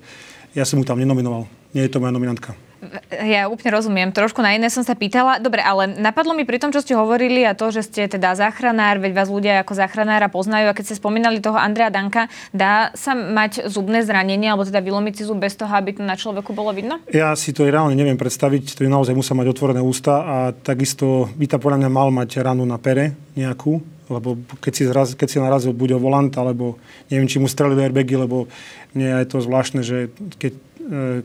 ja 0.52 0.68
som 0.68 0.76
mu 0.76 0.84
tam 0.84 1.00
nenominoval. 1.00 1.48
Nie 1.72 1.88
je 1.88 1.92
to 1.96 2.04
moja 2.04 2.12
nominantka. 2.12 2.67
Ja 3.10 3.50
úplne 3.50 3.74
rozumiem. 3.74 4.10
Trošku 4.14 4.40
na 4.46 4.54
iné 4.54 4.70
som 4.70 4.86
sa 4.86 4.94
pýtala. 4.94 5.42
Dobre, 5.42 5.66
ale 5.66 5.98
napadlo 5.98 6.38
mi 6.38 6.46
pri 6.46 6.62
tom, 6.62 6.70
čo 6.70 6.86
ste 6.86 6.94
hovorili 6.94 7.42
a 7.42 7.58
to, 7.58 7.74
že 7.74 7.90
ste 7.90 8.06
teda 8.06 8.38
záchranár, 8.38 9.02
veď 9.02 9.12
vás 9.18 9.30
ľudia 9.34 9.66
ako 9.66 9.74
záchranára 9.74 10.30
poznajú 10.30 10.70
a 10.70 10.78
keď 10.78 10.94
ste 10.94 11.00
spomínali 11.02 11.42
toho 11.42 11.58
Andrea 11.58 11.90
Danka, 11.90 12.30
dá 12.54 12.94
sa 12.94 13.18
mať 13.18 13.66
zubné 13.66 14.06
zranenie 14.06 14.46
alebo 14.46 14.68
teda 14.68 14.80
vylomiť 14.84 15.14
si 15.18 15.24
zub 15.26 15.42
bez 15.42 15.58
toho, 15.58 15.74
aby 15.74 15.98
to 15.98 16.06
na 16.06 16.14
človeku 16.14 16.54
bolo 16.54 16.70
vidno? 16.70 17.02
Ja 17.10 17.34
si 17.34 17.50
to 17.50 17.66
reálne 17.66 17.98
neviem 17.98 18.18
predstaviť. 18.18 18.78
To 18.78 18.86
je 18.86 18.92
naozaj 18.94 19.18
musel 19.18 19.34
mať 19.34 19.48
otvorené 19.50 19.82
ústa 19.82 20.22
a 20.22 20.36
takisto 20.54 21.34
by 21.34 21.46
tá 21.50 21.58
podľa 21.58 21.82
mňa 21.82 21.90
mal 21.90 22.14
mať 22.14 22.46
ranu 22.46 22.62
na 22.62 22.78
pere 22.78 23.18
nejakú, 23.34 23.82
lebo 24.08 24.38
keď 24.62 24.74
si, 24.74 24.84
zraz, 24.86 25.08
keď 25.18 25.28
si 25.28 25.38
narazil 25.42 25.74
buď 25.74 25.98
o 25.98 26.00
volant, 26.00 26.32
alebo 26.38 26.80
neviem, 27.12 27.28
či 27.28 27.42
mu 27.42 27.50
strelili 27.50 27.84
airbagy, 27.84 28.16
lebo 28.16 28.48
nie 28.96 29.10
je 29.10 29.26
to 29.28 29.44
zvláštne, 29.44 29.82
že 29.84 30.14
keď 30.40 30.67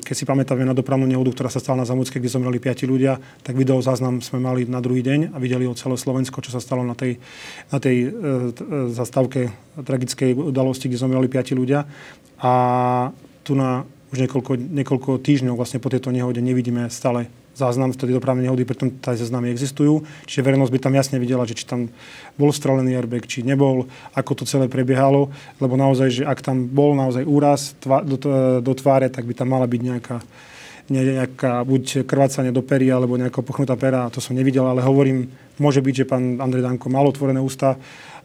keď 0.02 0.14
si 0.14 0.26
pamätáme 0.26 0.66
na 0.66 0.74
dopravnú 0.74 1.06
nehodu, 1.06 1.30
ktorá 1.30 1.50
sa 1.50 1.62
stala 1.62 1.82
na 1.82 1.86
Zamudske, 1.86 2.18
kde 2.18 2.30
zomreli 2.30 2.58
piati 2.58 2.82
ľudia, 2.82 3.18
tak 3.46 3.54
video 3.54 3.78
záznam 3.78 4.18
sme 4.18 4.42
mali 4.42 4.66
na 4.66 4.82
druhý 4.82 5.06
deň 5.06 5.30
a 5.30 5.36
videli 5.38 5.70
o 5.70 5.78
celé 5.78 5.94
Slovensko, 5.94 6.42
čo 6.42 6.50
sa 6.50 6.58
stalo 6.58 6.82
na 6.82 6.98
tej, 6.98 7.22
na 7.70 7.78
tej 7.78 7.96
e, 8.02 8.06
e, 8.06 8.12
zastávke 8.90 9.54
tragickej 9.78 10.34
udalosti, 10.34 10.90
kde 10.90 10.98
zomreli 10.98 11.30
piati 11.30 11.54
ľudia. 11.54 11.86
A 12.42 12.52
tu 13.46 13.54
na 13.54 13.86
už 14.12 14.28
niekoľko, 14.28 14.52
niekoľko 14.60 15.10
týždňov 15.24 15.56
vlastne 15.56 15.80
po 15.80 15.88
tejto 15.88 16.12
nehode 16.12 16.44
nevidíme 16.44 16.90
stále 16.92 17.32
záznam 17.52 17.92
tej 17.92 18.16
dopravnej 18.16 18.48
nehody, 18.48 18.64
preto 18.64 18.88
tie 18.88 19.16
záznamy 19.16 19.52
existujú. 19.52 20.04
Čiže 20.24 20.44
verejnosť 20.44 20.72
by 20.72 20.80
tam 20.80 20.94
jasne 20.96 21.16
videla, 21.20 21.44
že 21.44 21.56
či 21.56 21.68
tam 21.68 21.92
bol 22.40 22.50
strelený 22.50 22.96
airbag, 22.96 23.28
či 23.28 23.44
nebol, 23.44 23.86
ako 24.16 24.42
to 24.42 24.44
celé 24.48 24.66
prebiehalo, 24.72 25.28
lebo 25.60 25.74
naozaj, 25.76 26.08
že 26.10 26.22
ak 26.24 26.40
tam 26.40 26.64
bol 26.68 26.96
naozaj 26.96 27.24
úraz 27.28 27.76
tva, 27.80 28.00
do, 28.00 28.16
do 28.60 28.72
tváre, 28.72 29.12
tak 29.12 29.28
by 29.28 29.34
tam 29.36 29.52
mala 29.52 29.68
byť 29.68 29.80
nejaká 29.80 30.18
nejaká 30.92 31.62
buď 31.64 32.04
krvácanie 32.04 32.52
do 32.52 32.60
pery, 32.60 32.90
alebo 32.90 33.16
nejaká 33.16 33.40
pochnutá 33.40 33.78
pera, 33.78 34.10
to 34.12 34.20
som 34.20 34.36
nevidel, 34.36 34.66
ale 34.66 34.84
hovorím, 34.84 35.30
môže 35.56 35.80
byť, 35.80 35.94
že 36.04 36.08
pán 36.10 36.42
Andrej 36.42 36.66
Danko 36.66 36.92
mal 36.92 37.06
otvorené 37.06 37.40
ústa 37.40 37.78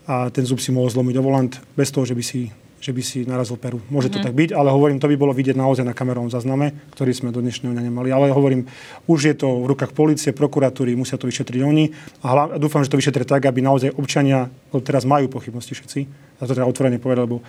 a 0.10 0.27
ten 0.34 0.43
zub 0.43 0.60
si 0.60 0.74
mohol 0.74 0.91
zlomiť 0.91 1.15
o 1.15 1.24
volant 1.24 1.53
bez 1.77 1.93
toho, 1.93 2.03
že 2.03 2.17
by 2.17 2.24
si 2.25 2.51
že 2.77 2.93
by 2.93 3.01
si 3.01 3.25
narazil 3.25 3.57
peru. 3.57 3.81
Môže 3.89 4.07
mm-hmm. 4.07 4.13
to 4.13 4.19
mhm. 4.22 4.25
tak 4.29 4.36
byť, 4.38 4.50
ale 4.53 4.69
hovorím, 4.69 4.98
to 5.01 5.10
by 5.10 5.17
bolo 5.17 5.34
vidieť 5.34 5.57
naozaj 5.57 5.86
na 5.86 5.98
kamerovom 5.98 6.29
zázname, 6.29 6.77
ktorý 6.93 7.12
sme 7.13 7.29
do 7.34 7.41
dnešného 7.41 7.74
dňa 7.74 7.84
nemali. 7.89 8.10
Ale 8.13 8.29
hovorím, 8.29 8.69
už 9.10 9.19
je 9.34 9.36
to 9.36 9.65
v 9.65 9.74
rukách 9.74 9.91
policie, 9.98 10.31
prokuratúry, 10.34 10.93
musia 10.93 11.17
to 11.17 11.25
vyšetriť 11.25 11.62
oni 11.65 11.89
a 12.22 12.25
hlavne, 12.31 12.53
dúfam, 12.62 12.86
že 12.86 12.93
to 12.93 13.00
vyšetria 13.01 13.25
tak, 13.25 13.50
aby 13.50 13.60
naozaj 13.65 13.98
občania, 13.98 14.48
teraz 14.86 15.03
majú 15.10 15.25
pochybnosti 15.27 15.74
všetci, 15.74 16.00
a 16.38 16.46
to 16.46 16.53
teda 16.53 16.69
otvorene 16.69 17.01
povedať, 17.01 17.25
lebo 17.25 17.41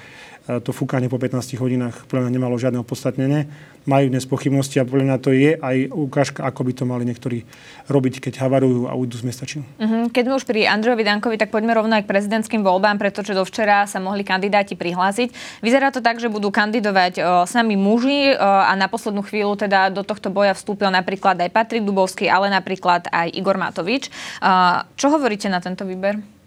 to 0.48 0.72
fúkanie 0.72 1.12
po 1.12 1.20
15 1.20 1.60
hodinách 1.60 2.08
podľa 2.08 2.28
mňa 2.28 2.32
nemalo 2.32 2.56
žiadne 2.56 2.80
opodstatnenie. 2.80 3.44
Majú 3.84 4.08
dnes 4.08 4.24
pochybnosti 4.24 4.80
a 4.80 4.88
podľa 4.88 5.04
mňa 5.04 5.16
to 5.20 5.30
je 5.36 5.56
aj 5.60 5.92
ukážka, 5.92 6.40
ako 6.44 6.60
by 6.64 6.72
to 6.72 6.84
mali 6.88 7.04
niektorí 7.04 7.44
robiť, 7.88 8.24
keď 8.24 8.44
havarujú 8.44 8.88
a 8.88 8.96
ujdu 8.96 9.20
z 9.20 9.24
mesta 9.28 9.44
Uh-huh. 9.48 10.12
Keď 10.12 10.22
sme 10.28 10.34
už 10.36 10.44
pri 10.44 10.68
Andrejovi 10.68 11.04
Dankovi, 11.06 11.36
tak 11.40 11.48
poďme 11.48 11.72
rovno 11.72 11.96
aj 11.96 12.04
k 12.04 12.10
prezidentským 12.10 12.60
voľbám, 12.60 13.00
pretože 13.00 13.32
do 13.32 13.44
včera 13.48 13.88
sa 13.88 13.96
mohli 13.96 14.26
kandidáti 14.26 14.76
prihlásiť. 14.76 15.60
Vyzerá 15.64 15.88
to 15.88 16.04
tak, 16.04 16.20
že 16.20 16.28
budú 16.28 16.52
kandidovať 16.52 17.14
o, 17.16 17.24
sami 17.48 17.80
muži 17.80 18.32
o, 18.32 18.40
a 18.40 18.72
na 18.76 18.92
poslednú 18.92 19.24
chvíľu 19.24 19.56
teda 19.56 19.88
do 19.88 20.04
tohto 20.04 20.28
boja 20.28 20.52
vstúpil 20.52 20.92
napríklad 20.92 21.40
aj 21.40 21.50
Patrik 21.54 21.84
Dubovský, 21.86 22.28
ale 22.28 22.52
napríklad 22.52 23.08
aj 23.08 23.32
Igor 23.32 23.56
Matovič. 23.56 24.08
O, 24.08 24.52
čo 24.96 25.06
hovoríte 25.08 25.48
na 25.48 25.64
tento 25.64 25.88
výber? 25.88 26.37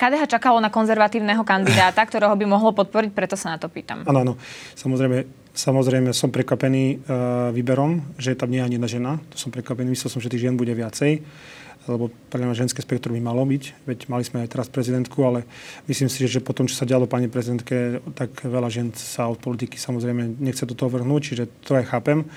KDH 0.00 0.40
čakalo 0.40 0.56
na 0.64 0.72
konzervatívneho 0.72 1.44
kandidáta, 1.44 2.00
ktorého 2.08 2.32
by 2.32 2.46
mohlo 2.48 2.72
podporiť, 2.72 3.12
preto 3.12 3.36
sa 3.36 3.52
na 3.52 3.58
to 3.60 3.68
pýtam. 3.68 4.08
Áno, 4.08 4.24
áno. 4.24 4.34
Samozrejme, 4.72 5.28
samozrejme 5.52 6.16
som 6.16 6.32
prekvapený 6.32 7.04
uh, 7.04 7.52
výberom, 7.52 8.16
že 8.16 8.32
tam 8.32 8.48
nie 8.48 8.64
je 8.64 8.64
ani 8.64 8.74
jedna 8.80 8.88
žena. 8.88 9.12
To 9.28 9.36
som 9.36 9.52
prekvapený, 9.52 9.92
myslel 9.92 10.08
som, 10.08 10.24
že 10.24 10.32
tých 10.32 10.48
žien 10.48 10.56
bude 10.56 10.72
viacej 10.72 11.20
lebo 11.88 12.12
pre 12.28 12.44
mňa 12.44 12.68
ženské 12.68 12.84
spektrum 12.84 13.16
by 13.16 13.22
malo 13.24 13.40
byť, 13.48 13.88
veď 13.88 13.98
mali 14.12 14.20
sme 14.20 14.44
aj 14.44 14.52
teraz 14.52 14.68
prezidentku, 14.68 15.16
ale 15.24 15.48
myslím 15.88 16.12
si, 16.12 16.28
že 16.28 16.44
po 16.44 16.52
tom, 16.52 16.68
čo 16.68 16.76
sa 16.76 16.84
dialo 16.84 17.08
pani 17.08 17.32
prezidentke, 17.32 18.04
tak 18.12 18.44
veľa 18.44 18.68
žien 18.68 18.92
sa 18.92 19.32
od 19.32 19.40
politiky 19.40 19.80
samozrejme 19.80 20.38
nechce 20.44 20.68
do 20.68 20.76
toho 20.76 20.92
vrhnúť, 20.92 21.22
čiže 21.24 21.44
to 21.64 21.80
aj 21.80 21.88
chápem. 21.88 22.28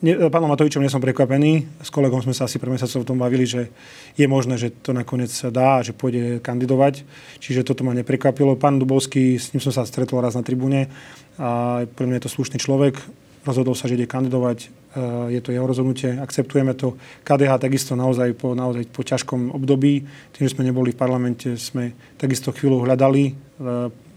Ne, 0.00 0.16
pánom 0.32 0.48
Matovičom 0.48 0.80
nie 0.80 0.88
som 0.88 1.04
prekvapený. 1.04 1.84
S 1.84 1.92
kolegom 1.92 2.24
sme 2.24 2.32
sa 2.32 2.48
asi 2.48 2.56
pre 2.56 2.72
mesiacov 2.72 3.04
o 3.04 3.08
tom 3.12 3.20
bavili, 3.20 3.44
že 3.44 3.68
je 4.16 4.24
možné, 4.24 4.56
že 4.56 4.72
to 4.72 4.96
nakoniec 4.96 5.28
dá, 5.52 5.84
že 5.84 5.92
pôjde 5.92 6.40
kandidovať. 6.40 7.04
Čiže 7.36 7.68
toto 7.68 7.84
ma 7.84 7.92
neprekvapilo. 7.92 8.56
Pán 8.56 8.80
Dubovský, 8.80 9.36
s 9.36 9.52
ním 9.52 9.60
som 9.60 9.76
sa 9.76 9.84
stretol 9.84 10.24
raz 10.24 10.32
na 10.32 10.40
tribúne 10.40 10.88
a 11.36 11.84
pre 11.84 12.08
mňa 12.08 12.16
je 12.16 12.24
to 12.24 12.32
slušný 12.32 12.56
človek. 12.56 12.96
Rozhodol 13.44 13.76
sa, 13.76 13.92
že 13.92 14.00
ide 14.00 14.08
kandidovať. 14.08 14.58
E, 14.64 14.68
je 15.36 15.40
to 15.44 15.52
jeho 15.52 15.68
rozhodnutie, 15.68 16.16
akceptujeme 16.16 16.72
to. 16.72 16.96
KDH 17.20 17.60
takisto 17.60 17.92
naozaj 17.92 18.32
po, 18.40 18.56
naozaj 18.56 18.88
po 18.88 19.04
ťažkom 19.04 19.52
období, 19.52 20.08
tým, 20.32 20.42
že 20.48 20.56
sme 20.56 20.64
neboli 20.64 20.96
v 20.96 21.00
parlamente, 21.00 21.60
sme 21.60 21.92
takisto 22.16 22.56
chvíľu 22.56 22.88
hľadali 22.88 23.24
e, 23.28 23.32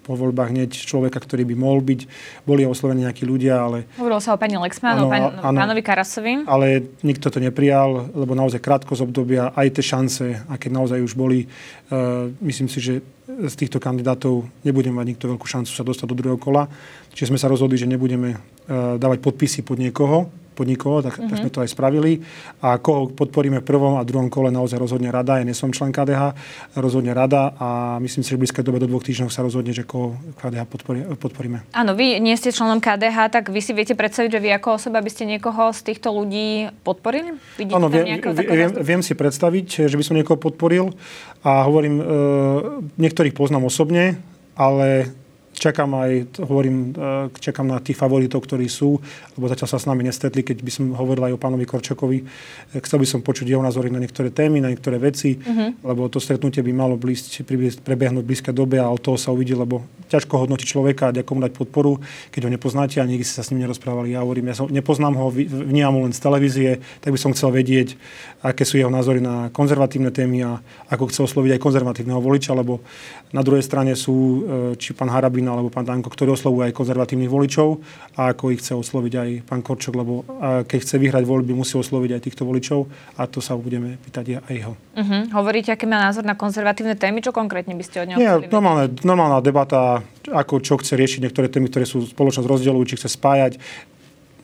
po 0.03 0.19
voľbách 0.19 0.51
hneď 0.51 0.71
človeka, 0.75 1.17
ktorý 1.23 1.47
by 1.47 1.55
mohol 1.55 1.79
byť. 1.79 2.01
Boli 2.43 2.67
oslovení 2.67 3.07
nejakí 3.07 3.23
ľudia, 3.23 3.63
ale... 3.63 3.87
Hovorilo 3.95 4.19
sa 4.19 4.35
o 4.35 4.37
pani 4.37 4.59
Lexmanu, 4.59 5.07
pán, 5.07 5.39
pánovi 5.39 5.81
Karasovi. 5.81 6.43
Ale 6.43 6.83
nikto 7.01 7.31
to 7.31 7.39
neprijal, 7.39 8.11
lebo 8.11 8.35
naozaj 8.35 8.59
krátko 8.59 8.93
z 8.93 9.07
obdobia, 9.07 9.55
aj 9.55 9.79
tie 9.79 9.83
šance, 9.83 10.25
a 10.43 10.53
keď 10.59 10.71
naozaj 10.75 10.99
už 10.99 11.15
boli, 11.15 11.47
uh, 11.47 12.27
myslím 12.43 12.67
si, 12.67 12.83
že 12.83 12.93
z 13.23 13.55
týchto 13.55 13.79
kandidátov 13.79 14.43
nebude 14.67 14.91
mať 14.91 15.15
nikto 15.15 15.25
veľkú 15.31 15.47
šancu 15.47 15.71
sa 15.71 15.87
dostať 15.87 16.11
do 16.11 16.17
druhého 16.19 16.37
kola. 16.37 16.67
Čiže 17.15 17.31
sme 17.31 17.39
sa 17.39 17.47
rozhodli, 17.47 17.79
že 17.79 17.87
nebudeme 17.87 18.35
uh, 18.35 18.99
dávať 18.99 19.23
podpisy 19.23 19.63
pod 19.63 19.79
niekoho, 19.79 20.27
podnikov, 20.53 21.03
tak, 21.03 21.17
mm-hmm. 21.17 21.29
tak 21.29 21.37
sme 21.41 21.49
mhm. 21.49 21.55
to 21.57 21.63
aj 21.65 21.69
spravili. 21.73 22.11
A 22.61 22.77
koho 22.77 23.09
podporíme 23.09 23.59
v 23.59 23.65
prvom 23.65 23.97
a 23.97 24.05
druhom 24.05 24.29
kole 24.29 24.53
naozaj 24.53 24.77
rozhodne 24.77 25.09
rada. 25.09 25.41
Ja 25.41 25.45
nie 25.45 25.57
som 25.57 25.73
člen 25.73 25.89
KDH, 25.89 26.37
rozhodne 26.77 27.11
rada 27.11 27.57
a 27.57 27.97
myslím 27.99 28.21
si, 28.21 28.31
že 28.31 28.37
v 28.37 28.45
blízkej 28.45 28.63
dobe 28.63 28.77
do 28.77 28.87
dvoch 28.87 29.03
týždňov 29.03 29.33
sa 29.33 29.41
rozhodne, 29.41 29.73
že 29.73 29.83
koho 29.83 30.15
KDH 30.37 30.63
podporí, 30.69 30.99
podporíme. 31.17 31.65
Áno, 31.73 31.97
vy 31.97 32.21
nie 32.21 32.37
ste 32.37 32.53
členom 32.53 32.77
KDH, 32.77 33.33
tak 33.33 33.49
vy 33.49 33.59
si 33.59 33.73
viete 33.73 33.97
predstaviť, 33.97 34.29
že 34.29 34.39
vy 34.39 34.49
ako 34.55 34.77
osoba 34.77 35.01
by 35.01 35.09
ste 35.09 35.25
niekoho 35.25 35.73
z 35.73 35.81
týchto 35.91 36.13
ľudí 36.13 36.69
podporili? 36.85 37.33
Áno, 37.73 37.89
viem, 37.89 38.21
viem, 38.31 38.71
viem 38.71 39.01
si 39.01 39.17
predstaviť, 39.17 39.89
že 39.89 39.95
by 39.97 40.03
som 40.05 40.15
niekoho 40.15 40.37
podporil 40.37 40.93
a 41.41 41.65
hovorím, 41.65 41.99
e, 41.99 42.03
niektorých 43.01 43.35
poznám 43.35 43.67
osobne, 43.67 44.21
ale 44.53 45.09
čakám 45.53 45.89
aj, 45.95 46.11
hovorím, 46.43 46.91
e, 46.91 47.29
čakám 47.37 47.69
na 47.69 47.79
tých 47.79 47.95
favoritov, 47.95 48.43
ktorí 48.43 48.65
sú, 48.67 48.99
lebo 49.37 49.45
zatiaľ 49.47 49.69
sa 49.69 49.79
s 49.79 49.87
nami 49.87 50.03
nestretli, 50.03 50.41
keď 50.43 50.57
by 50.59 50.71
som 50.73 50.85
hovoril 50.97 51.31
aj 51.31 51.33
o 51.37 51.41
pánovi 51.41 51.65
Korčokovi. 51.69 52.19
E, 52.19 52.25
chcel 52.83 52.99
by 52.99 53.07
som 53.07 53.19
počuť 53.21 53.47
jeho 53.47 53.63
názory 53.63 53.93
na 53.93 54.01
niektoré 54.01 54.33
témy, 54.33 54.59
na 54.59 54.73
niektoré 54.73 54.99
veci, 54.99 55.37
uh-huh. 55.37 55.79
lebo 55.85 56.09
to 56.09 56.19
stretnutie 56.19 56.65
by 56.65 56.73
malo 56.73 56.99
blísť, 56.99 57.45
prebehnúť 57.81 58.23
v 58.25 58.29
blízkej 58.29 58.53
dobe 58.53 58.81
a 58.81 58.89
od 58.89 58.99
toho 58.99 59.15
sa 59.15 59.31
uvidí, 59.31 59.55
lebo 59.55 59.85
ťažko 60.13 60.45
hodnotiť 60.45 60.67
človeka 60.69 61.09
a 61.09 61.25
komu 61.25 61.41
dať 61.41 61.57
podporu, 61.57 61.97
keď 62.29 62.45
ho 62.45 62.49
nepoznáte 62.53 63.01
a 63.01 63.05
nikdy 63.09 63.25
ste 63.25 63.41
sa 63.41 63.43
s 63.43 63.49
ním 63.49 63.65
nerozprávali. 63.65 64.13
Ja 64.13 64.21
hovorím, 64.21 64.53
ja 64.53 64.55
som, 64.61 64.69
nepoznám 64.69 65.17
ho, 65.17 65.33
vnímam 65.33 65.97
ho 65.97 66.01
len 66.05 66.13
z 66.13 66.21
televízie, 66.21 66.69
tak 67.01 67.09
by 67.09 67.19
som 67.19 67.33
chcel 67.33 67.49
vedieť, 67.49 67.97
aké 68.45 68.61
sú 68.61 68.77
jeho 68.77 68.93
názory 68.93 69.23
na 69.23 69.49
konzervatívne 69.49 70.13
témy 70.13 70.45
a 70.45 70.61
ako 70.93 71.09
chce 71.09 71.25
osloviť 71.25 71.57
aj 71.57 71.63
konzervatívneho 71.63 72.21
voliča, 72.21 72.53
lebo 72.53 72.85
na 73.33 73.41
druhej 73.41 73.65
strane 73.65 73.97
sú 73.97 74.13
e, 74.13 74.39
či 74.77 74.93
pán 74.93 75.09
Harabin 75.09 75.49
alebo 75.49 75.73
pán 75.73 75.87
Danko, 75.87 76.13
ktorí 76.13 76.37
oslovujú 76.37 76.69
aj 76.69 76.77
konzervatívnych 76.77 77.31
voličov 77.31 77.81
a 78.19 78.35
ako 78.35 78.53
ich 78.53 78.61
chce 78.61 78.77
osloviť 78.77 79.13
aj 79.17 79.29
pán 79.49 79.65
Korčok, 79.65 79.95
lebo 79.97 80.21
keď 80.67 80.79
chce 80.83 80.95
vyhrať 80.99 81.23
voľby, 81.25 81.55
musí 81.55 81.79
osloviť 81.79 82.19
aj 82.19 82.21
týchto 82.21 82.43
voličov 82.45 82.85
a 83.17 83.25
to 83.25 83.39
sa 83.39 83.57
budeme 83.57 83.97
pýtať 84.03 84.43
aj 84.43 84.53
jeho. 84.53 84.73
Uh-huh. 84.93 85.21
Hovoríte, 85.33 85.73
aký 85.73 85.89
má 85.89 86.03
názor 86.03 86.27
na 86.27 86.37
konzervatívne 86.37 86.93
témy? 86.93 87.23
Čo 87.23 87.33
konkrétne 87.33 87.73
by 87.73 87.83
ste 87.87 87.97
od 88.03 88.07
neho 88.13 88.17
Nie, 88.19 88.33
normálne, 88.51 88.91
normálna 89.01 89.39
debata, 89.41 90.02
ako 90.29 90.63
čo 90.63 90.79
chce 90.79 90.95
riešiť 90.95 91.19
niektoré 91.23 91.51
témy, 91.51 91.67
ktoré 91.67 91.83
sú 91.83 92.03
spoločnosť 92.03 92.47
rozdielujú, 92.47 92.93
či 92.93 92.97
chce 92.99 93.09
spájať. 93.11 93.59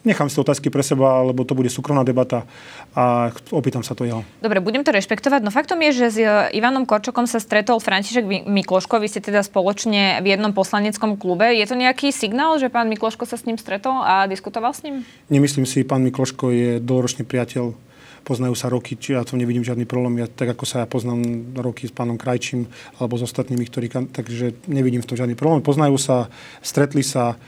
Nechám 0.07 0.31
si 0.31 0.39
to 0.39 0.47
otázky 0.47 0.71
pre 0.71 0.79
seba, 0.79 1.19
lebo 1.27 1.43
to 1.43 1.51
bude 1.51 1.67
súkromná 1.67 2.07
debata 2.07 2.47
a 2.95 3.35
opýtam 3.51 3.83
sa 3.83 3.91
to 3.91 4.07
jeho. 4.07 4.23
Dobre, 4.39 4.63
budem 4.63 4.79
to 4.79 4.95
rešpektovať. 4.95 5.43
No 5.43 5.51
faktom 5.51 5.75
je, 5.83 5.91
že 5.91 6.07
s 6.07 6.17
e, 6.23 6.55
Ivanom 6.55 6.87
Korčokom 6.87 7.27
sa 7.27 7.35
stretol 7.43 7.83
František 7.83 8.47
Mikloško. 8.47 8.95
Vy 8.95 9.11
ste 9.11 9.19
teda 9.19 9.43
spoločne 9.43 10.23
v 10.23 10.31
jednom 10.31 10.55
poslaneckom 10.55 11.19
klube. 11.19 11.51
Je 11.51 11.67
to 11.67 11.75
nejaký 11.75 12.15
signál, 12.15 12.55
že 12.63 12.71
pán 12.71 12.87
Mikloško 12.87 13.27
sa 13.27 13.35
s 13.35 13.43
ním 13.43 13.59
stretol 13.59 13.99
a 13.99 14.23
diskutoval 14.31 14.71
s 14.71 14.87
ním? 14.87 15.03
Nemyslím 15.27 15.67
si, 15.67 15.83
pán 15.83 15.99
Mikloško 16.07 16.47
je 16.47 16.69
dlhoročný 16.79 17.27
priateľ 17.27 17.75
poznajú 18.23 18.55
sa 18.55 18.67
roky, 18.71 18.95
či 18.95 19.15
ja 19.15 19.23
to 19.25 19.39
nevidím 19.39 19.63
žiadny 19.65 19.83
problém. 19.83 20.21
Ja, 20.21 20.27
tak 20.27 20.53
ako 20.57 20.65
sa 20.65 20.83
ja 20.83 20.87
poznám 20.89 21.53
roky 21.59 21.87
s 21.87 21.93
pánom 21.93 22.19
Krajčím 22.19 22.69
alebo 22.97 23.17
s 23.19 23.25
ostatnými, 23.25 23.65
ktorí, 23.67 23.89
takže 24.11 24.55
nevidím 24.69 25.01
v 25.03 25.09
tom 25.09 25.17
žiadny 25.17 25.35
problém. 25.35 25.63
Poznajú 25.65 25.97
sa, 25.97 26.27
stretli 26.63 27.01
sa, 27.01 27.39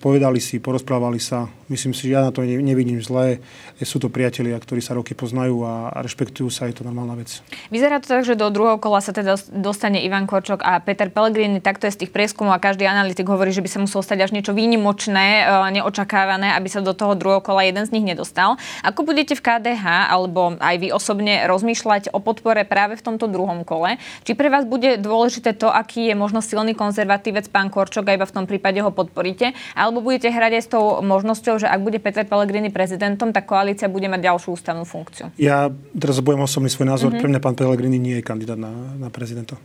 povedali 0.00 0.40
si, 0.40 0.56
porozprávali 0.56 1.20
sa. 1.20 1.44
Myslím 1.68 1.96
si, 1.96 2.08
že 2.08 2.16
ja 2.16 2.28
na 2.28 2.32
to 2.32 2.44
nevidím 2.44 3.00
zlé. 3.00 3.40
Sú 3.80 3.96
to 3.96 4.12
priatelia, 4.12 4.56
ktorí 4.56 4.84
sa 4.84 4.96
roky 4.96 5.16
poznajú 5.16 5.64
a 5.64 5.92
rešpektujú 6.04 6.52
sa, 6.52 6.68
je 6.68 6.76
to 6.76 6.84
normálna 6.84 7.16
vec. 7.16 7.40
Vyzerá 7.72 8.00
to 8.00 8.08
tak, 8.08 8.24
že 8.24 8.36
do 8.36 8.48
druhého 8.52 8.76
kola 8.76 9.00
sa 9.00 9.16
teda 9.16 9.36
dostane 9.52 10.00
Ivan 10.04 10.28
Korčok 10.28 10.60
a 10.60 10.80
Peter 10.80 11.08
Pellegrini. 11.08 11.64
Takto 11.64 11.88
je 11.88 11.96
z 11.96 12.00
tých 12.04 12.12
prieskumov 12.12 12.56
a 12.56 12.60
každý 12.60 12.84
analytik 12.84 13.28
hovorí, 13.28 13.52
že 13.52 13.64
by 13.64 13.68
sa 13.68 13.80
muselo 13.80 14.04
stať 14.04 14.28
až 14.28 14.30
niečo 14.36 14.52
výnimočné, 14.52 15.44
e, 15.44 15.80
neočakávané, 15.80 16.52
aby 16.56 16.68
sa 16.68 16.84
do 16.84 16.92
toho 16.92 17.16
druhého 17.16 17.40
kola 17.40 17.64
jeden 17.64 17.84
z 17.84 17.92
nich 17.96 18.04
nedostal. 18.04 18.60
Ako 18.84 19.04
budete 19.08 19.36
v 19.36 19.44
KDH 19.44 20.12
alebo 20.12 20.56
aj 20.60 20.76
vy 20.80 20.88
osobne 20.92 21.48
rozmýšľať 21.48 22.12
o 22.12 22.20
podpore 22.20 22.64
práve 22.68 23.00
v 23.00 23.04
tomto 23.04 23.28
druhom 23.28 23.64
kole? 23.64 23.96
Či 24.24 24.36
pre 24.36 24.52
vás 24.52 24.68
bude 24.68 25.00
dôležité 25.00 25.56
to, 25.56 25.72
aký 25.72 26.12
je 26.12 26.14
možno 26.16 26.44
silný 26.44 26.76
konzervatívec 26.76 27.48
pán 27.48 27.72
Korčok 27.72 28.04
a 28.08 28.16
iba 28.16 28.28
v 28.28 28.36
tom 28.36 28.44
prípade 28.44 28.80
ho 28.84 28.92
podporiť? 28.92 29.33
Podporíte, 29.34 29.58
alebo 29.74 29.98
budete 30.00 30.30
hrať 30.30 30.52
aj 30.54 30.62
s 30.62 30.68
tou 30.70 30.84
možnosťou, 31.02 31.54
že 31.58 31.66
ak 31.66 31.80
bude 31.82 31.98
Peter 31.98 32.22
Pellegrini 32.22 32.70
prezidentom, 32.70 33.34
tak 33.34 33.50
koalícia 33.50 33.90
bude 33.90 34.06
mať 34.06 34.30
ďalšiu 34.30 34.54
ústavnú 34.54 34.86
funkciu. 34.86 35.34
Ja 35.36 35.68
teraz 35.98 36.22
obujem 36.22 36.40
osobný 36.40 36.70
svoj 36.70 36.86
názor. 36.88 37.10
Mm-hmm. 37.10 37.22
Pre 37.22 37.30
mňa 37.34 37.40
pán 37.42 37.58
Pellegrini 37.58 37.98
nie 37.98 38.22
je 38.22 38.24
kandidát 38.24 38.58
na, 38.58 38.70
na 38.96 39.10
prezidenta. 39.10 39.58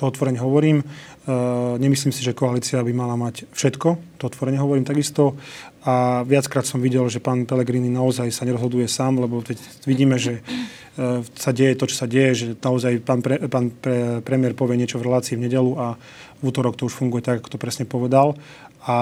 To 0.00 0.08
otvorene 0.08 0.40
hovorím. 0.40 0.82
Uh, 0.82 1.76
nemyslím 1.76 2.10
si, 2.10 2.24
že 2.24 2.34
koalícia 2.34 2.80
by 2.80 2.90
mala 2.96 3.14
mať 3.14 3.46
všetko. 3.52 4.18
To 4.18 4.22
otvorene 4.26 4.58
hovorím 4.58 4.88
takisto. 4.88 5.36
A 5.84 6.24
viackrát 6.24 6.64
som 6.64 6.80
videl, 6.80 7.06
že 7.12 7.20
pán 7.20 7.44
Pellegrini 7.44 7.92
naozaj 7.92 8.32
sa 8.32 8.48
nerozhoduje 8.48 8.88
sám, 8.88 9.20
lebo 9.20 9.44
vidíme, 9.84 10.16
že 10.16 10.40
uh, 10.96 11.20
sa 11.36 11.52
deje 11.52 11.76
to, 11.76 11.86
čo 11.86 11.96
sa 12.02 12.08
deje, 12.08 12.30
že 12.34 12.46
naozaj 12.56 13.04
pán, 13.04 13.20
pre, 13.20 13.46
pán 13.46 13.68
pre, 13.68 14.24
premiér 14.24 14.56
povie 14.56 14.80
niečo 14.80 14.96
v 14.98 15.12
relácii 15.12 15.38
v 15.38 15.44
nedelu 15.46 15.72
a 15.76 15.86
v 16.42 16.50
útorok 16.50 16.74
to 16.74 16.90
už 16.90 16.98
funguje 16.98 17.22
tak, 17.22 17.38
ako 17.38 17.54
to 17.54 17.62
presne 17.62 17.86
povedal. 17.86 18.34
A 18.82 18.96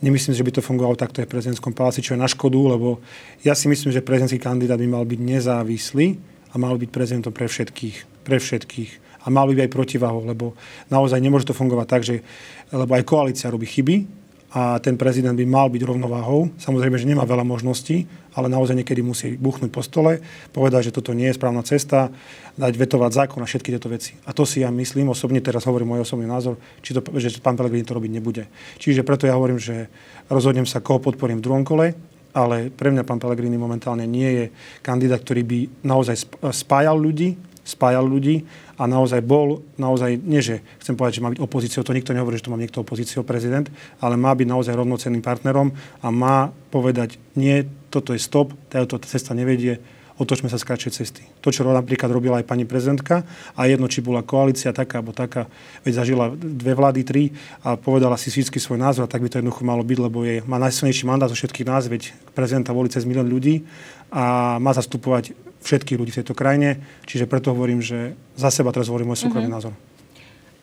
nemyslím, 0.00 0.32
že 0.32 0.46
by 0.46 0.52
to 0.56 0.64
fungovalo 0.64 0.96
takto 0.96 1.20
aj 1.20 1.28
v 1.28 1.34
prezidentskom 1.36 1.76
paláci, 1.76 2.00
čo 2.00 2.16
je 2.16 2.22
na 2.24 2.28
škodu, 2.28 2.56
lebo 2.56 3.04
ja 3.44 3.52
si 3.52 3.68
myslím, 3.68 3.92
že 3.92 4.00
prezidentský 4.00 4.40
kandidát 4.40 4.80
by 4.80 4.88
mal 4.88 5.04
byť 5.04 5.20
nezávislý 5.20 6.16
a 6.50 6.54
mal 6.56 6.80
byť 6.80 6.88
prezidentom 6.88 7.32
pre 7.32 7.44
všetkých. 7.44 8.24
Pre 8.24 8.38
všetkých. 8.40 8.90
A 9.20 9.26
mal 9.28 9.44
by 9.44 9.60
byť 9.60 9.64
aj 9.68 9.72
protivahou, 9.76 10.24
lebo 10.24 10.56
naozaj 10.88 11.20
nemôže 11.20 11.44
to 11.44 11.52
fungovať 11.52 11.86
tak, 11.86 12.02
že 12.08 12.24
lebo 12.72 12.96
aj 12.96 13.04
koalícia 13.04 13.52
robí 13.52 13.68
chyby, 13.68 14.19
a 14.50 14.82
ten 14.82 14.98
prezident 14.98 15.38
by 15.38 15.46
mal 15.46 15.70
byť 15.70 15.82
rovnováhou. 15.86 16.50
Samozrejme, 16.58 16.98
že 16.98 17.06
nemá 17.06 17.22
veľa 17.22 17.46
možností, 17.46 18.10
ale 18.34 18.50
naozaj 18.50 18.82
niekedy 18.82 18.98
musí 18.98 19.38
buchnúť 19.38 19.70
po 19.70 19.82
stole, 19.82 20.18
povedať, 20.50 20.90
že 20.90 20.96
toto 20.98 21.14
nie 21.14 21.30
je 21.30 21.38
správna 21.38 21.62
cesta, 21.62 22.10
dať 22.58 22.74
vetovať 22.74 23.10
zákon 23.14 23.40
a 23.42 23.46
všetky 23.46 23.70
tieto 23.70 23.86
veci. 23.86 24.18
A 24.26 24.34
to 24.34 24.42
si 24.42 24.66
ja 24.66 24.74
myslím, 24.74 25.14
osobne 25.14 25.38
teraz 25.38 25.70
hovorím 25.70 25.94
môj 25.94 26.02
osobný 26.02 26.26
názor, 26.26 26.58
či 26.82 26.94
to, 26.94 27.02
že 27.14 27.38
pán 27.38 27.54
Pelegrini 27.54 27.86
to 27.86 27.94
robiť 27.94 28.10
nebude. 28.10 28.50
Čiže 28.82 29.06
preto 29.06 29.30
ja 29.30 29.38
hovorím, 29.38 29.62
že 29.62 29.86
rozhodnem 30.26 30.66
sa, 30.66 30.82
koho 30.82 30.98
podporím 30.98 31.38
v 31.38 31.46
druhom 31.46 31.62
kole, 31.62 31.94
ale 32.34 32.70
pre 32.74 32.90
mňa 32.90 33.06
pán 33.06 33.22
Pelegrini 33.22 33.58
momentálne 33.58 34.06
nie 34.06 34.30
je 34.34 34.44
kandidát, 34.82 35.22
ktorý 35.22 35.42
by 35.46 35.58
naozaj 35.86 36.26
spájal 36.50 36.98
ľudí, 36.98 37.38
spájal 37.62 38.06
ľudí 38.06 38.42
a 38.80 38.88
naozaj 38.88 39.20
bol, 39.20 39.60
naozaj, 39.76 40.16
nie 40.16 40.40
že 40.40 40.64
chcem 40.80 40.96
povedať, 40.96 41.20
že 41.20 41.24
má 41.24 41.28
byť 41.28 41.44
opozíciou, 41.44 41.84
to 41.84 41.92
nikto 41.92 42.16
nehovorí, 42.16 42.40
že 42.40 42.48
to 42.48 42.52
má 42.52 42.56
niekto 42.56 42.80
opozíciou 42.80 43.28
prezident, 43.28 43.68
ale 44.00 44.16
má 44.16 44.32
byť 44.32 44.48
naozaj 44.48 44.72
rovnocenným 44.72 45.20
partnerom 45.20 45.76
a 46.00 46.08
má 46.08 46.48
povedať, 46.72 47.20
nie, 47.36 47.68
toto 47.92 48.16
je 48.16 48.20
stop, 48.24 48.56
táto 48.72 48.96
cesta 49.04 49.36
nevedie, 49.36 49.76
otočme 50.16 50.48
sa 50.48 50.56
z 50.56 50.64
kratšej 50.64 50.92
cesty. 50.96 51.22
To, 51.44 51.52
čo 51.52 51.64
napríklad 51.64 52.08
robila 52.12 52.40
aj 52.40 52.48
pani 52.48 52.64
prezidentka 52.64 53.24
a 53.56 53.60
jedno, 53.68 53.88
či 53.88 54.04
bola 54.04 54.24
koalícia 54.24 54.72
taká 54.72 55.00
alebo 55.00 55.16
taká, 55.16 55.48
veď 55.84 55.92
zažila 56.00 56.32
dve 56.36 56.72
vlády, 56.72 57.00
tri 57.04 57.36
a 57.60 57.76
povedala 57.76 58.16
si 58.16 58.32
vždy 58.32 58.56
svoj 58.56 58.80
názor, 58.80 59.08
tak 59.08 59.20
by 59.20 59.28
to 59.28 59.40
jednoducho 59.40 59.64
malo 59.64 59.84
byť, 59.84 59.98
lebo 60.00 60.24
je, 60.24 60.40
má 60.44 60.56
najsilnejší 60.56 61.04
mandát 61.04 61.28
zo 61.28 61.36
všetkých 61.36 61.68
nás, 61.68 61.88
veď 61.88 62.16
prezidenta 62.32 62.76
volí 62.76 62.88
cez 62.92 63.04
milión 63.04 63.28
ľudí 63.28 63.64
a 64.12 64.56
má 64.60 64.72
zastupovať 64.72 65.49
všetkých 65.60 65.98
ľudí 66.00 66.12
v 66.12 66.18
tejto 66.24 66.34
krajine. 66.36 66.80
Čiže 67.04 67.28
preto 67.28 67.52
hovorím, 67.52 67.84
že 67.84 68.16
za 68.36 68.48
seba 68.48 68.72
teraz 68.72 68.88
hovorím 68.88 69.12
môj 69.12 69.24
súkromný 69.28 69.48
mm-hmm. 69.48 69.72
názor. 69.72 69.74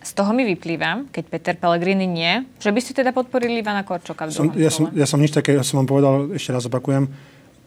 Z 0.07 0.15
toho 0.15 0.31
mi 0.31 0.47
vyplýva, 0.47 1.10
keď 1.12 1.23
Peter 1.27 1.55
Pellegrini 1.60 2.07
nie, 2.07 2.45
že 2.63 2.71
by 2.71 2.79
ste 2.79 2.95
teda 2.95 3.12
podporili 3.12 3.60
Ivana 3.60 3.83
Korčoka 3.83 4.29
v 4.29 4.31
som, 4.31 4.47
ja, 4.55 4.71
som, 4.71 4.88
ja 4.95 5.03
som 5.03 5.19
nič 5.19 5.36
také, 5.36 5.57
ja 5.57 5.65
som 5.67 5.83
vám 5.83 5.89
povedal, 5.89 6.13
ešte 6.31 6.55
raz 6.55 6.63
opakujem, 6.63 7.12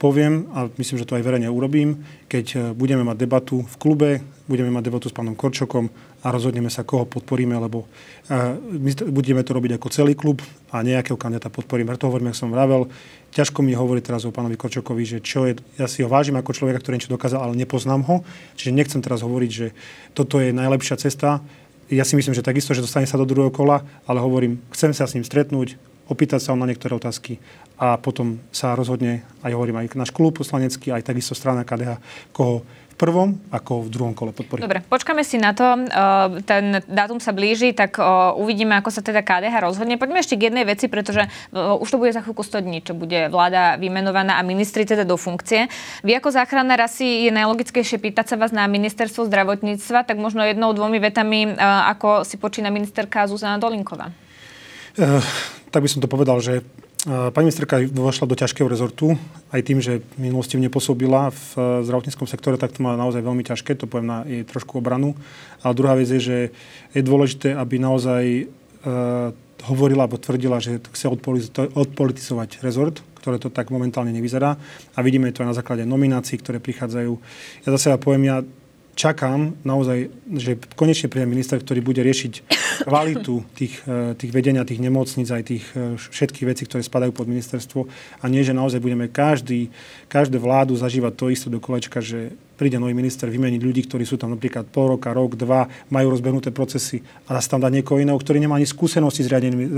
poviem, 0.01 0.49
a 0.57 0.65
myslím, 0.81 0.97
že 0.97 1.05
to 1.05 1.13
aj 1.13 1.21
verejne 1.21 1.53
urobím, 1.53 2.01
keď 2.25 2.47
e, 2.57 2.59
budeme 2.73 3.05
mať 3.05 3.21
debatu 3.21 3.61
v 3.61 3.75
klube, 3.77 4.11
budeme 4.49 4.73
mať 4.73 4.89
debatu 4.89 5.13
s 5.13 5.15
pánom 5.15 5.37
Korčokom 5.37 5.93
a 6.25 6.27
rozhodneme 6.33 6.73
sa, 6.73 6.83
koho 6.83 7.07
podporíme, 7.09 7.55
lebo 7.57 7.87
uh, 7.87 8.59
my 8.59 8.93
budeme 9.09 9.41
to 9.41 9.57
robiť 9.57 9.81
ako 9.81 9.89
celý 9.89 10.13
klub 10.13 10.45
a 10.69 10.85
nejakého 10.85 11.17
kandidáta 11.17 11.49
podporíme. 11.49 11.89
Preto 11.95 12.13
hovorím, 12.13 12.29
ako 12.29 12.41
som 12.45 12.53
vravel, 12.53 12.93
ťažko 13.33 13.65
mi 13.65 13.73
hovoriť 13.73 14.03
teraz 14.05 14.29
o 14.29 14.35
pánovi 14.35 14.61
Korčokovi, 14.61 15.07
že 15.07 15.19
čo 15.25 15.49
je, 15.49 15.57
ja 15.81 15.89
si 15.89 16.05
ho 16.05 16.13
vážim 16.13 16.37
ako 16.37 16.53
človeka, 16.53 16.83
ktorý 16.83 17.01
niečo 17.01 17.15
dokázal, 17.15 17.41
ale 17.41 17.57
nepoznám 17.57 18.05
ho. 18.05 18.27
Čiže 18.59 18.77
nechcem 18.77 19.01
teraz 19.01 19.25
hovoriť, 19.25 19.51
že 19.55 19.73
toto 20.13 20.43
je 20.43 20.53
najlepšia 20.53 21.01
cesta. 21.01 21.41
Ja 21.89 22.05
si 22.05 22.21
myslím, 22.21 22.37
že 22.37 22.45
takisto, 22.45 22.77
že 22.77 22.85
dostane 22.85 23.09
sa 23.09 23.17
do 23.17 23.25
druhého 23.25 23.55
kola, 23.55 23.87
ale 24.05 24.21
hovorím, 24.21 24.61
chcem 24.77 24.93
sa 24.93 25.09
s 25.09 25.17
ním 25.17 25.25
stretnúť, 25.25 25.81
opýtať 26.11 26.43
sa 26.43 26.59
na 26.59 26.67
niektoré 26.67 26.99
otázky 26.99 27.39
a 27.79 27.97
potom 27.97 28.43
sa 28.51 28.75
rozhodne, 28.75 29.23
aj 29.47 29.55
hovorím, 29.55 29.81
aj 29.81 29.95
náš 29.95 30.11
klub 30.11 30.37
poslanecký, 30.37 30.91
aj 30.91 31.07
takisto 31.07 31.39
strana 31.39 31.63
KDH, 31.63 32.03
koho 32.35 32.67
prvom 33.01 33.41
ako 33.49 33.89
v 33.89 33.97
druhom 33.97 34.13
kole 34.13 34.29
podpory. 34.29 34.61
Dobre, 34.61 34.85
počkáme 34.85 35.25
si 35.25 35.41
na 35.41 35.57
to. 35.57 35.89
Ten 36.45 36.85
dátum 36.85 37.17
sa 37.17 37.33
blíži, 37.33 37.73
tak 37.73 37.97
uvidíme, 38.37 38.77
ako 38.77 38.93
sa 38.93 39.01
teda 39.01 39.25
KDH 39.25 39.65
rozhodne. 39.65 39.97
Poďme 39.97 40.21
ešte 40.21 40.37
k 40.37 40.53
jednej 40.53 40.69
veci, 40.69 40.85
pretože 40.93 41.25
už 41.57 41.89
to 41.89 41.97
bude 41.97 42.13
za 42.13 42.21
chvíľku 42.21 42.45
100 42.45 42.61
dní, 42.61 42.85
čo 42.85 42.93
bude 42.93 43.33
vláda 43.33 43.81
vymenovaná 43.81 44.37
a 44.37 44.45
ministri 44.45 44.85
teda 44.85 45.09
do 45.09 45.17
funkcie. 45.17 45.73
Vy 46.05 46.21
ako 46.21 46.29
záchranná 46.29 46.77
asi 46.77 47.25
je 47.25 47.33
najlogickejšie 47.33 47.97
pýtať 47.97 48.27
sa 48.29 48.37
vás 48.37 48.53
na 48.53 48.69
ministerstvo 48.69 49.25
zdravotníctva, 49.33 50.05
tak 50.05 50.21
možno 50.21 50.45
jednou, 50.45 50.77
dvomi 50.77 51.01
vetami, 51.01 51.57
ako 51.57 52.29
si 52.29 52.37
počína 52.37 52.69
ministerka 52.69 53.25
Zuzana 53.25 53.57
Dolinková. 53.57 54.13
Tak 55.71 55.81
by 55.83 55.89
som 55.89 56.03
to 56.03 56.11
povedal, 56.11 56.43
že 56.43 56.67
Pani 57.09 57.49
ministerka 57.49 57.81
vošla 57.81 58.29
do 58.29 58.37
ťažkého 58.37 58.69
rezortu, 58.69 59.17
aj 59.57 59.65
tým, 59.65 59.81
že 59.81 60.05
v 60.21 60.29
minulosti 60.29 60.61
nepôsobila 60.61 61.33
v 61.33 61.45
e, 61.57 61.61
zdravotníckom 61.89 62.29
sektore, 62.29 62.61
tak 62.61 62.77
to 62.77 62.85
má 62.85 62.93
naozaj 62.93 63.25
veľmi 63.25 63.41
ťažké, 63.41 63.73
to 63.73 63.89
poviem 63.89 64.13
na 64.13 64.19
jej 64.29 64.45
trošku 64.45 64.85
obranu. 64.85 65.17
A 65.65 65.73
druhá 65.73 65.97
vec 65.97 66.13
je, 66.13 66.21
že 66.21 66.39
je 66.93 67.01
dôležité, 67.01 67.57
aby 67.57 67.81
naozaj 67.81 68.45
e, 68.45 68.45
hovorila 69.65 70.05
alebo 70.05 70.21
tvrdila, 70.21 70.61
že 70.61 70.77
chce 70.93 71.09
odpolitizovať 71.73 72.61
rezort, 72.61 73.01
ktoré 73.17 73.41
to 73.41 73.49
tak 73.49 73.73
momentálne 73.73 74.13
nevyzerá. 74.13 74.61
A 74.93 74.99
vidíme 75.01 75.33
to 75.33 75.41
aj 75.41 75.57
na 75.57 75.57
základe 75.57 75.89
nominácií, 75.89 76.37
ktoré 76.37 76.61
prichádzajú. 76.61 77.13
Ja 77.65 77.69
zase 77.81 77.97
poviem, 77.97 78.29
ja 78.29 78.45
čakám 78.95 79.57
naozaj, 79.65 80.11
že 80.37 80.59
konečne 80.77 81.09
príde 81.09 81.27
minister, 81.27 81.59
ktorý 81.59 81.81
bude 81.81 82.03
riešiť 82.03 82.33
kvalitu 82.91 83.45
tých, 83.55 83.81
e, 83.87 84.15
tých 84.19 84.33
vedenia 84.35 84.67
tých 84.67 84.83
nemocníc, 84.83 85.31
aj 85.31 85.43
tých 85.47 85.65
e, 85.73 85.97
všetkých 85.97 86.49
vecí, 86.49 86.63
ktoré 86.67 86.83
spadajú 86.85 87.13
pod 87.15 87.31
ministerstvo. 87.31 87.87
A 88.21 88.25
nie, 88.29 88.45
že 88.45 88.57
naozaj 88.57 88.83
budeme 88.83 89.09
každý, 89.09 89.71
každú 90.11 90.43
vládu 90.43 90.77
zažívať 90.77 91.13
to 91.17 91.27
isté 91.33 91.49
do 91.49 91.63
kolečka, 91.63 92.03
že 92.03 92.35
príde 92.61 92.77
nový 92.77 92.93
minister 92.93 93.33
vymeniť 93.33 93.57
ľudí, 93.65 93.89
ktorí 93.89 94.05
sú 94.05 94.21
tam 94.21 94.37
napríklad 94.37 94.69
pol 94.69 94.93
roka, 94.93 95.17
rok, 95.17 95.33
dva, 95.33 95.65
majú 95.89 96.13
rozbehnuté 96.13 96.53
procesy 96.53 97.01
a 97.25 97.41
sa 97.41 97.57
tam 97.57 97.65
dá 97.65 97.73
niekoho 97.73 97.97
iného, 97.97 98.21
ktorý 98.21 98.37
nemá 98.37 98.61
ani 98.61 98.69
skúsenosti 98.69 99.25
s 99.25 99.33
riadením 99.33 99.65
e, 99.65 99.69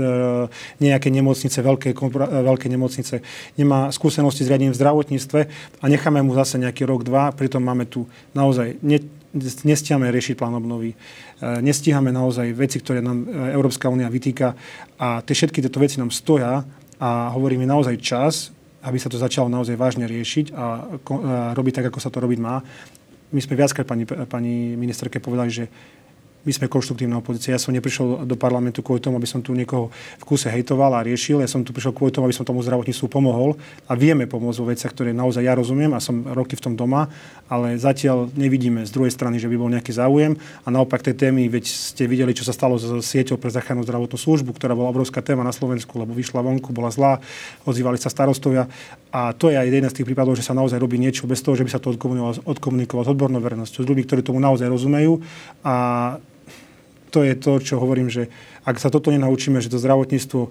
nejaké 0.83 1.07
nemocnice, 1.07 1.63
veľké, 1.63 1.95
veľké 2.43 2.67
nemocnice, 2.67 3.23
nemá 3.55 3.87
skúsenosti 3.95 4.43
s 4.43 4.51
riadením 4.51 4.75
v 4.75 4.79
zdravotníctve 4.83 5.39
a 5.79 5.85
necháme 5.87 6.19
mu 6.19 6.35
zase 6.35 6.59
nejaký 6.59 6.83
rok, 6.83 7.07
dva, 7.07 7.31
pritom 7.31 7.63
máme 7.63 7.87
tu 7.87 8.03
naozaj 8.35 8.75
ne, 8.83 8.99
nestíhame 9.63 10.11
riešiť 10.11 10.35
plán 10.35 10.59
obnovy, 10.59 10.91
e, 10.91 10.95
nestíhame 11.63 12.11
naozaj 12.11 12.51
veci, 12.51 12.83
ktoré 12.83 12.99
nám 12.99 13.23
e, 13.23 13.55
Európska 13.55 13.87
únia 13.87 14.11
vytýka 14.11 14.59
a 14.99 15.23
tie 15.23 15.31
všetky 15.31 15.63
tieto 15.63 15.79
veci 15.79 16.03
nám 16.03 16.11
stoja 16.11 16.67
a 16.99 17.09
hovorí 17.31 17.55
mi 17.55 17.63
naozaj 17.63 17.95
čas, 18.03 18.51
aby 18.83 18.97
sa 18.99 19.07
to 19.07 19.17
začalo 19.17 19.47
naozaj 19.47 19.79
vážne 19.79 20.05
riešiť 20.05 20.51
a, 20.51 20.65
robiť 21.55 21.73
tak, 21.79 21.85
ako 21.91 21.99
sa 22.03 22.11
to 22.11 22.19
robiť 22.19 22.39
má. 22.39 22.59
My 23.33 23.41
sme 23.41 23.57
viackrát 23.57 23.87
pani, 23.87 24.05
pani 24.05 24.77
ministerke 24.77 25.23
povedali, 25.23 25.49
že 25.49 25.65
my 26.43 26.51
sme 26.51 26.67
konštruktívna 26.67 27.23
opozícia. 27.23 27.55
Ja 27.55 27.61
som 27.61 27.71
neprišiel 27.71 28.27
do 28.27 28.35
parlamentu 28.35 28.83
kvôli 28.83 28.99
tomu, 28.99 29.15
aby 29.15 29.27
som 29.27 29.39
tu 29.39 29.55
niekoho 29.55 29.95
v 30.19 30.23
kuse 30.27 30.51
hejtoval 30.51 30.91
a 30.91 30.99
riešil. 30.99 31.39
Ja 31.39 31.47
som 31.47 31.63
tu 31.63 31.71
prišiel 31.71 31.95
kvôli 31.95 32.11
tomu, 32.11 32.27
aby 32.27 32.35
som 32.35 32.43
tomu 32.43 32.59
zdravotníctvu 32.59 33.07
pomohol 33.07 33.55
a 33.87 33.95
vieme 33.95 34.27
pomôcť 34.27 34.59
vo 34.59 34.67
veciach, 34.67 34.91
ktoré 34.91 35.15
naozaj 35.15 35.39
ja 35.39 35.55
rozumiem 35.55 35.95
a 35.95 36.03
som 36.03 36.27
roky 36.35 36.59
v 36.59 36.63
tom 36.67 36.73
doma, 36.75 37.07
ale 37.47 37.79
zatiaľ 37.79 38.27
nevidíme 38.35 38.83
z 38.83 38.91
druhej 38.91 39.15
strany, 39.15 39.39
že 39.39 39.47
by 39.47 39.55
bol 39.55 39.71
nejaký 39.71 39.95
záujem 39.95 40.35
a 40.63 40.67
naopak 40.67 40.99
tej 40.99 41.15
témy, 41.15 41.47
veď 41.47 41.63
ste 41.63 42.03
videli, 42.11 42.35
čo 42.35 42.43
sa 42.43 42.51
stalo 42.51 42.75
so 42.75 42.99
sieťou 42.99 43.39
pre 43.39 43.47
záchrannú 43.47 43.87
zdravotnú 43.87 44.19
službu, 44.19 44.51
ktorá 44.59 44.75
bola 44.75 44.91
obrovská 44.91 45.23
téma 45.23 45.47
na 45.47 45.55
Slovensku, 45.55 45.95
lebo 45.95 46.11
vyšla 46.11 46.43
vonku, 46.43 46.75
bola 46.75 46.91
zlá, 46.91 47.23
ozývali 47.63 47.95
sa 47.95 48.11
starostovia 48.11 48.67
a 49.15 49.31
to 49.31 49.53
je 49.53 49.55
aj 49.55 49.67
jeden 49.69 49.87
z 49.87 49.95
tých 50.01 50.07
prípadov, 50.09 50.33
že 50.35 50.43
sa 50.43 50.57
naozaj 50.57 50.81
robí 50.81 50.97
niečo 50.97 51.29
bez 51.29 51.39
toho, 51.45 51.53
že 51.53 51.63
by 51.63 51.71
sa 51.71 51.79
to 51.79 51.93
odkomunikovalo, 51.93 52.43
odkomunikovalo 52.49 53.05
s 53.05 53.13
odbornou 53.13 53.39
verejnosťou, 53.39 53.85
s 53.85 53.87
ľuďmi, 53.87 54.03
ktorí 54.09 54.21
tomu 54.25 54.41
naozaj 54.41 54.65
rozumejú 54.67 55.21
a 55.61 55.75
to 57.13 57.21
je 57.21 57.37
to, 57.37 57.61
čo 57.61 57.77
hovorím, 57.77 58.09
že 58.09 58.25
ak 58.65 58.81
sa 58.81 58.89
toto 58.89 59.13
nenaučíme, 59.13 59.61
že 59.61 59.69
to 59.69 59.77
zdravotníctvo 59.77 60.49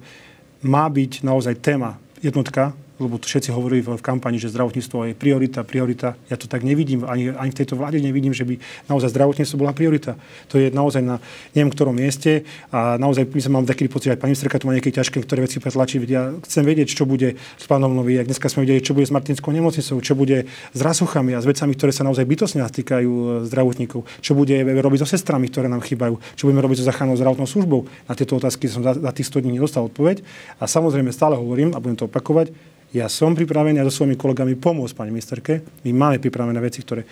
má 0.63 0.87
byť 0.87 1.27
naozaj 1.27 1.59
téma 1.59 1.99
jednotka, 2.23 2.71
lebo 3.07 3.19
to 3.23 3.31
všetci 3.31 3.55
hovorili 3.55 3.81
v, 3.81 3.99
kampani, 4.03 4.43
že 4.43 4.51
zdravotníctvo 4.51 5.13
je 5.13 5.15
priorita, 5.15 5.63
priorita. 5.63 6.19
Ja 6.27 6.37
to 6.37 6.51
tak 6.51 6.67
nevidím, 6.67 7.07
ani, 7.07 7.31
ani 7.31 7.51
v 7.55 7.59
tejto 7.63 7.79
vláde 7.79 8.03
nevidím, 8.03 8.35
že 8.35 8.45
by 8.45 8.59
naozaj 8.91 9.15
zdravotníctvo 9.15 9.57
bola 9.57 9.73
priorita. 9.73 10.19
To 10.51 10.59
je 10.59 10.75
naozaj 10.75 11.01
na 11.01 11.17
neviem 11.55 11.71
ktorom 11.71 11.95
mieste 11.95 12.45
a 12.75 12.99
naozaj 12.99 13.31
my 13.31 13.41
sa 13.41 13.51
mám 13.51 13.65
taký 13.65 13.87
pocit, 13.87 14.13
že 14.13 14.21
pani 14.21 14.35
ministerka 14.35 14.59
tu 14.59 14.67
má 14.67 14.75
nejaké 14.75 14.91
ťažké, 14.91 15.23
ktoré 15.23 15.47
veci 15.47 15.63
pretlačí. 15.63 16.03
Ja 16.11 16.35
chcem 16.45 16.67
vedieť, 16.67 16.93
čo 16.93 17.05
bude 17.09 17.39
s 17.39 17.65
pánom 17.71 17.95
Nový, 17.95 18.19
ak 18.19 18.29
dneska 18.29 18.51
sme 18.51 18.67
videli, 18.67 18.83
čo 18.83 18.93
bude 18.93 19.07
s 19.07 19.15
Martinskou 19.15 19.55
nemocnicou, 19.55 20.03
čo 20.03 20.13
bude 20.19 20.49
s 20.49 20.81
rasuchami 20.81 21.33
a 21.37 21.41
s 21.41 21.47
vecami, 21.47 21.73
ktoré 21.79 21.95
sa 21.95 22.05
naozaj 22.05 22.27
bytosne 22.27 22.65
týkajú 22.73 23.11
e, 23.13 23.27
zdravotníkov, 23.47 24.09
čo 24.25 24.33
bude 24.33 24.57
robiť 24.65 24.99
so 25.05 25.09
sestrami, 25.09 25.53
ktoré 25.53 25.69
nám 25.69 25.85
chýbajú, 25.85 26.17
čo 26.35 26.49
budeme 26.49 26.65
robiť 26.65 26.83
so 26.83 26.89
záchrannou 26.89 27.15
zdravotnou 27.21 27.45
službou. 27.45 27.87
Na 28.09 28.17
tieto 28.17 28.41
otázky 28.41 28.67
som 28.67 28.81
za, 28.81 28.97
za 28.97 29.13
tých 29.13 29.29
100 29.29 29.45
dní 29.45 29.61
nedostal 29.61 29.87
odpoveď 29.87 30.25
a 30.59 30.65
samozrejme 30.65 31.13
stále 31.13 31.37
hovorím 31.37 31.77
a 31.77 31.79
budem 31.79 32.01
to 32.01 32.09
opakovať, 32.09 32.51
ja 32.93 33.09
som 33.09 33.33
pripravený 33.33 33.81
a 33.81 33.89
so 33.89 34.05
svojimi 34.05 34.21
kolegami 34.21 34.53
pomôcť 34.57 34.93
pani 34.93 35.11
ministerke. 35.11 35.65
My 35.89 35.91
máme 35.97 36.17
pripravené 36.21 36.61
veci, 36.61 36.85
ktoré 36.85 37.09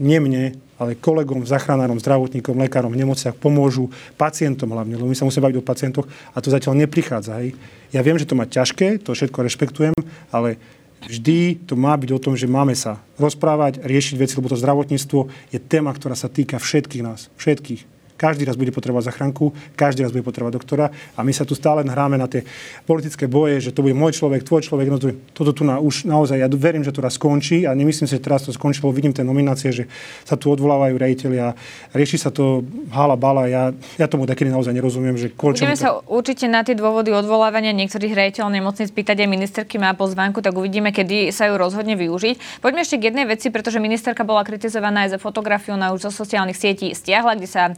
nie 0.00 0.16
mne, 0.18 0.56
ale 0.80 0.96
kolegom, 0.96 1.44
zachránárom, 1.44 2.00
zdravotníkom, 2.00 2.56
lekárom 2.56 2.90
v 2.90 3.04
nemocniach 3.04 3.36
pomôžu, 3.36 3.92
pacientom 4.16 4.72
hlavne, 4.72 4.96
lebo 4.96 5.06
my 5.06 5.14
sa 5.14 5.28
musíme 5.28 5.44
baviť 5.44 5.58
o 5.60 5.66
pacientoch 5.66 6.06
a 6.32 6.40
to 6.40 6.48
zatiaľ 6.48 6.74
neprichádza. 6.82 7.44
Hej. 7.44 7.54
Ja 7.92 8.00
viem, 8.00 8.16
že 8.16 8.24
to 8.24 8.34
má 8.34 8.48
ťažké, 8.48 9.04
to 9.04 9.12
všetko 9.12 9.44
rešpektujem, 9.44 9.94
ale 10.32 10.56
vždy 11.04 11.68
to 11.68 11.76
má 11.76 11.92
byť 12.00 12.10
o 12.16 12.22
tom, 12.22 12.34
že 12.34 12.48
máme 12.48 12.72
sa 12.72 12.98
rozprávať, 13.20 13.84
riešiť 13.84 14.16
veci, 14.16 14.34
lebo 14.40 14.48
to 14.48 14.58
zdravotníctvo 14.58 15.52
je 15.52 15.58
téma, 15.60 15.92
ktorá 15.92 16.16
sa 16.16 16.32
týka 16.32 16.56
všetkých 16.56 17.04
nás, 17.04 17.28
všetkých. 17.36 17.99
Každý 18.20 18.44
raz 18.44 18.60
bude 18.60 18.68
potrebovať 18.68 19.08
zachránku, 19.08 19.56
každý 19.72 20.04
raz 20.04 20.12
bude 20.12 20.20
potrebovať 20.20 20.52
doktora 20.60 20.92
a 21.16 21.24
my 21.24 21.32
sa 21.32 21.48
tu 21.48 21.56
stále 21.56 21.80
hráme 21.88 22.20
na 22.20 22.28
tie 22.28 22.44
politické 22.84 23.24
boje, 23.24 23.64
že 23.64 23.70
to 23.72 23.80
bude 23.80 23.96
môj 23.96 24.20
človek, 24.20 24.44
tvoj 24.44 24.60
človek. 24.60 24.92
No 24.92 25.00
to, 25.00 25.16
toto 25.32 25.56
tu 25.56 25.62
na, 25.64 25.80
už 25.80 26.04
naozaj, 26.04 26.36
ja 26.36 26.52
verím, 26.52 26.84
že 26.84 26.92
to 26.92 27.00
raz 27.00 27.16
skončí 27.16 27.64
a 27.64 27.72
nemyslím 27.72 28.04
si, 28.04 28.20
že 28.20 28.20
teraz 28.20 28.44
to 28.44 28.52
skončí, 28.52 28.84
lebo 28.84 28.92
vidím 28.92 29.16
tie 29.16 29.24
nominácie, 29.24 29.72
že 29.72 29.88
sa 30.28 30.36
tu 30.36 30.52
odvolávajú 30.52 31.00
rejiteľi 31.00 31.38
a 31.40 31.48
rieši 31.96 32.20
sa 32.20 32.28
to 32.28 32.60
hala 32.92 33.16
bala. 33.16 33.48
Ja, 33.48 33.72
ja 33.96 34.04
tomu 34.04 34.28
takedy 34.28 34.52
naozaj 34.52 34.76
nerozumiem, 34.76 35.16
že 35.16 35.32
Budeme 35.32 35.72
to... 35.72 35.80
sa 35.80 35.90
určite 36.04 36.44
na 36.44 36.60
tie 36.60 36.76
dôvody 36.76 37.16
odvolávania 37.16 37.72
niektorých 37.72 38.12
rejiteľov 38.12 38.52
nemocnic 38.52 38.92
pýtať 38.92 39.24
aj 39.24 39.28
ministerky 39.32 39.80
má 39.80 39.96
pozvánku, 39.96 40.44
tak 40.44 40.52
uvidíme, 40.52 40.92
kedy 40.92 41.32
sa 41.32 41.48
ju 41.48 41.56
rozhodne 41.56 41.96
využiť. 41.96 42.60
Poďme 42.60 42.84
ešte 42.84 43.00
k 43.00 43.08
jednej 43.08 43.24
veci, 43.24 43.48
pretože 43.48 43.80
ministerka 43.80 44.28
bola 44.28 44.44
kritizovaná 44.44 45.08
aj 45.08 45.16
za 45.16 45.18
fotografiu 45.22 45.80
na 45.80 45.96
už 45.96 46.10
zo 46.10 46.12
sociálnych 46.12 46.58
sietí 46.58 46.92
stiahla, 46.92 47.38
kde 47.38 47.48
sa 47.48 47.72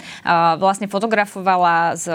vlastne 0.57 0.87
fotografovala 0.87 1.97
s 1.97 2.07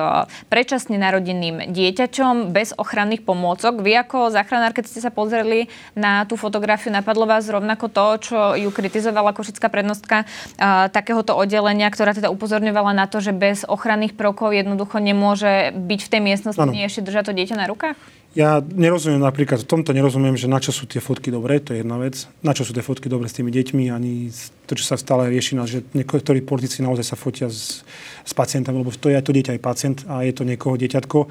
predčasne 0.48 0.96
narodeným 0.98 1.70
dieťačom 1.72 2.52
bez 2.54 2.74
ochranných 2.78 3.24
pomôcok. 3.24 3.82
Vy 3.82 3.98
ako 4.04 4.34
záchranár, 4.34 4.74
keď 4.74 4.86
ste 4.90 5.00
sa 5.04 5.12
pozreli 5.14 5.68
na 5.94 6.24
tú 6.26 6.36
fotografiu, 6.36 6.92
napadlo 6.94 7.28
vás 7.30 7.48
rovnako 7.48 7.90
to, 7.90 8.06
čo 8.22 8.38
ju 8.58 8.70
kritizovala 8.72 9.32
košická 9.34 9.68
prednostka 9.70 10.28
takéhoto 10.92 11.38
oddelenia, 11.38 11.88
ktorá 11.88 12.14
teda 12.16 12.34
upozorňovala 12.34 12.94
na 12.94 13.06
to, 13.06 13.22
že 13.22 13.36
bez 13.36 13.64
ochranných 13.68 14.18
prvkov 14.18 14.54
jednoducho 14.54 15.00
nemôže 15.00 15.72
byť 15.76 16.00
v 16.04 16.12
tej 16.12 16.22
miestnosti 16.22 16.62
ano. 16.62 16.74
ešte 16.74 17.06
držať 17.06 17.32
to 17.32 17.38
dieťa 17.38 17.56
na 17.60 17.68
rukách? 17.70 17.98
Ja 18.36 18.60
nerozumiem 18.60 19.24
napríklad, 19.24 19.64
v 19.64 19.70
tomto 19.70 19.96
nerozumiem, 19.96 20.36
že 20.36 20.52
na 20.52 20.60
čo 20.60 20.76
sú 20.76 20.84
tie 20.86 21.00
fotky 21.00 21.32
dobré, 21.32 21.64
to 21.64 21.74
je 21.74 21.82
jedna 21.82 21.96
vec. 21.96 22.28
Na 22.44 22.52
čo 22.52 22.68
sú 22.68 22.76
tie 22.76 22.84
fotky 22.84 23.08
dobré 23.08 23.32
s 23.32 23.38
tými 23.40 23.50
deťmi, 23.50 23.90
ani 23.90 24.30
to, 24.68 24.76
čo 24.76 24.84
sa 24.84 25.00
stále 25.00 25.32
rieši, 25.32 25.58
že 25.64 25.80
niektorí 25.96 26.44
politici 26.44 26.84
naozaj 26.84 27.06
sa 27.08 27.16
fotia 27.16 27.48
s, 27.48 27.88
s 28.28 28.34
pacientami, 28.36 28.84
lebo 28.84 28.92
to 28.92 29.08
je 29.08 29.16
aj 29.16 29.24
to 29.24 29.32
dieťa, 29.32 29.56
aj 29.56 29.62
pacient 29.64 29.98
a 30.12 30.28
je 30.28 30.36
to 30.36 30.44
niekoho 30.44 30.76
dieťatko. 30.76 31.18
E, 31.24 31.28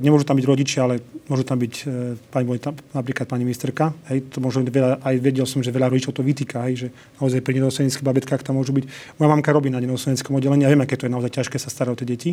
nemôžu 0.00 0.24
tam 0.24 0.40
byť 0.40 0.46
rodičia, 0.48 0.88
ale 0.88 1.04
môžu 1.28 1.44
tam 1.44 1.60
byť 1.60 1.74
e, 1.84 2.16
pani, 2.32 2.48
napríklad 2.96 3.26
pani 3.28 3.44
ministerka. 3.44 3.92
Hej, 4.08 4.32
to 4.32 4.40
môžu 4.40 4.64
veľa, 4.64 5.04
aj 5.04 5.14
vedel 5.20 5.44
som, 5.44 5.60
že 5.60 5.68
veľa 5.68 5.92
rodičov 5.92 6.16
to 6.16 6.24
vytýka, 6.24 6.64
hej, 6.72 6.74
že 6.74 6.88
naozaj 7.20 7.44
pri 7.44 7.60
nedoslednických 7.60 8.02
babetkách 8.02 8.42
tam 8.42 8.56
môžu 8.56 8.72
byť. 8.72 8.88
Moja 9.20 9.28
mamka 9.28 9.52
robí 9.52 9.68
na 9.68 9.78
nedoslednickom 9.78 10.40
oddelení 10.40 10.64
a 10.64 10.72
viem, 10.72 10.80
aké 10.80 10.96
to 10.96 11.04
je 11.04 11.12
naozaj 11.12 11.30
ťažké 11.30 11.60
sa 11.60 11.68
starať 11.68 11.92
o 11.92 11.98
tie 12.00 12.08
deti. 12.08 12.30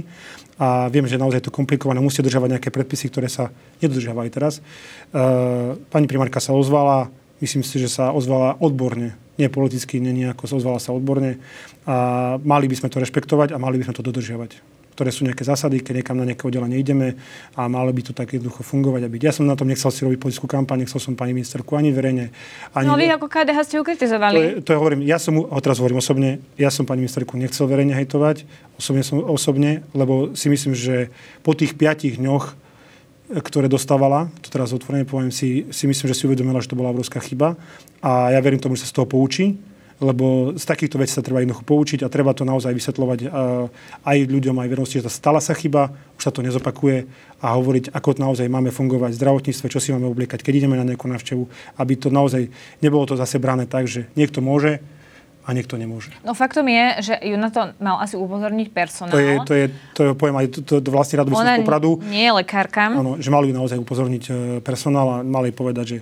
A 0.58 0.88
viem, 0.88 1.04
že 1.04 1.20
naozaj 1.20 1.44
je 1.44 1.48
to 1.52 1.54
komplikované, 1.54 2.00
musia 2.00 2.24
državať 2.24 2.56
nejaké 2.56 2.70
predpisy, 2.72 3.12
ktoré 3.12 3.28
sa 3.28 3.52
nedodržiavajú 3.82 4.30
teraz. 4.32 4.60
E, 4.60 4.62
pani 5.90 6.06
primárka 6.06 6.40
sa 6.40 6.54
ozvala, 6.56 7.12
myslím 7.42 7.64
si, 7.64 7.80
že 7.82 7.92
sa 7.92 8.12
ozvala 8.16 8.60
odborne 8.60 9.18
nie 9.36 9.52
politicky, 9.52 10.00
nie 10.00 10.16
nejako, 10.16 10.48
ozvala 10.48 10.80
sa 10.80 10.96
odborne 10.96 11.44
a 11.84 11.96
mali 12.40 12.72
by 12.72 12.76
sme 12.80 12.88
to 12.88 13.04
rešpektovať 13.04 13.52
a 13.52 13.60
mali 13.60 13.76
by 13.80 13.92
sme 13.92 13.96
to 14.00 14.06
dodržiavať 14.06 14.64
ktoré 14.96 15.12
sú 15.12 15.28
nejaké 15.28 15.44
zásady, 15.44 15.84
keď 15.84 16.00
niekam 16.00 16.16
na 16.16 16.24
nejaké 16.24 16.48
oddelenie 16.48 16.80
ideme 16.80 17.20
a 17.60 17.68
malo 17.68 17.92
by 17.92 18.00
to 18.00 18.16
tak 18.16 18.32
jednoducho 18.32 18.64
fungovať 18.64 19.04
a 19.04 19.10
byť. 19.12 19.22
Ja 19.28 19.36
som 19.36 19.44
na 19.44 19.60
tom 19.60 19.68
nechcel 19.68 19.92
si 19.92 20.08
robiť 20.08 20.16
politickú 20.24 20.48
kampaň, 20.48 20.88
nechcel 20.88 21.04
som 21.04 21.20
pani 21.20 21.36
ministerku 21.36 21.76
ani 21.76 21.92
verejne. 21.92 22.32
Ani... 22.72 22.88
No 22.88 22.96
vy 22.96 23.12
ako 23.12 23.28
KDH 23.28 23.60
ste 23.68 23.76
ju 23.76 23.84
kritizovali. 23.84 24.40
To 24.40 24.44
je, 24.48 24.54
to 24.64 24.70
je 24.72 24.80
hovorím, 24.80 25.04
ja 25.04 25.20
som, 25.20 25.36
a 25.52 25.60
teraz 25.60 25.84
hovorím 25.84 26.00
osobne, 26.00 26.40
ja 26.56 26.72
som 26.72 26.88
pani 26.88 27.04
ministerku 27.04 27.36
nechcel 27.36 27.68
verejne 27.68 27.92
hejtovať, 27.92 28.48
osobne, 28.80 29.04
som, 29.04 29.20
osobne, 29.20 29.84
lebo 29.92 30.32
si 30.32 30.48
myslím, 30.48 30.72
že 30.72 31.12
po 31.44 31.52
tých 31.52 31.76
piatich 31.76 32.16
dňoch 32.16 32.56
ktoré 33.30 33.66
dostávala, 33.66 34.30
to 34.46 34.54
teraz 34.54 34.70
otvorene 34.70 35.08
poviem, 35.08 35.34
si, 35.34 35.66
si 35.74 35.90
myslím, 35.90 36.08
že 36.14 36.18
si 36.18 36.28
uvedomila, 36.30 36.62
že 36.62 36.70
to 36.70 36.78
bola 36.78 36.94
obrovská 36.94 37.18
chyba. 37.18 37.58
A 38.06 38.30
ja 38.30 38.40
verím 38.42 38.62
tomu, 38.62 38.78
že 38.78 38.86
sa 38.86 38.92
z 38.94 38.96
toho 39.02 39.10
poučí, 39.10 39.58
lebo 40.04 40.52
z 40.60 40.66
takýchto 40.68 41.00
vecí 41.00 41.16
sa 41.16 41.24
treba 41.24 41.40
jednoducho 41.40 41.64
poučiť 41.64 42.00
a 42.04 42.12
treba 42.12 42.36
to 42.36 42.44
naozaj 42.44 42.76
vysvetľovať 42.76 43.32
aj 44.04 44.18
ľuďom, 44.28 44.56
aj 44.60 44.68
vernosti, 44.68 45.00
že 45.00 45.08
to 45.08 45.14
stala 45.14 45.40
sa 45.40 45.56
chyba, 45.56 45.96
už 46.20 46.24
sa 46.28 46.36
to 46.36 46.44
nezopakuje 46.44 47.08
a 47.40 47.56
hovoriť, 47.56 47.96
ako 47.96 48.20
naozaj 48.20 48.46
máme 48.52 48.76
fungovať 48.76 49.16
v 49.16 49.20
zdravotníctve, 49.24 49.68
čo 49.72 49.80
si 49.80 49.96
máme 49.96 50.12
obliekať, 50.12 50.44
keď 50.44 50.54
ideme 50.60 50.76
na 50.76 50.84
nejakú 50.84 51.08
návštevu, 51.08 51.44
aby 51.80 51.94
to 51.96 52.12
naozaj 52.12 52.52
nebolo 52.84 53.08
to 53.08 53.16
zase 53.16 53.40
brané 53.40 53.64
tak, 53.64 53.88
že 53.88 54.12
niekto 54.20 54.44
môže, 54.44 54.84
a 55.46 55.54
niekto 55.54 55.78
nemôže. 55.78 56.10
No 56.26 56.34
faktom 56.34 56.66
je, 56.66 56.86
že 57.06 57.14
ju 57.22 57.38
na 57.38 57.54
to 57.54 57.70
mal 57.78 58.02
asi 58.02 58.18
upozorniť 58.18 58.74
personál. 58.74 59.14
To 59.14 59.22
je, 59.22 59.34
to 59.46 59.54
je, 59.54 59.66
to 59.94 60.00
je 60.02 60.10
poviem 60.18 60.42
aj 60.42 60.48
to, 60.66 60.82
to 60.82 60.90
vlastne 60.90 61.22
radu 61.22 61.38
Ona 61.38 61.62
popradu. 61.62 62.02
nie 62.10 62.26
je 62.26 62.34
lekárka. 62.34 62.90
Áno, 62.90 63.22
že 63.22 63.30
mali 63.30 63.54
ju 63.54 63.56
naozaj 63.56 63.78
upozorniť 63.78 64.24
e, 64.26 64.32
personál 64.66 65.08
a 65.08 65.18
mali 65.22 65.54
povedať, 65.54 65.86
že, 65.86 66.00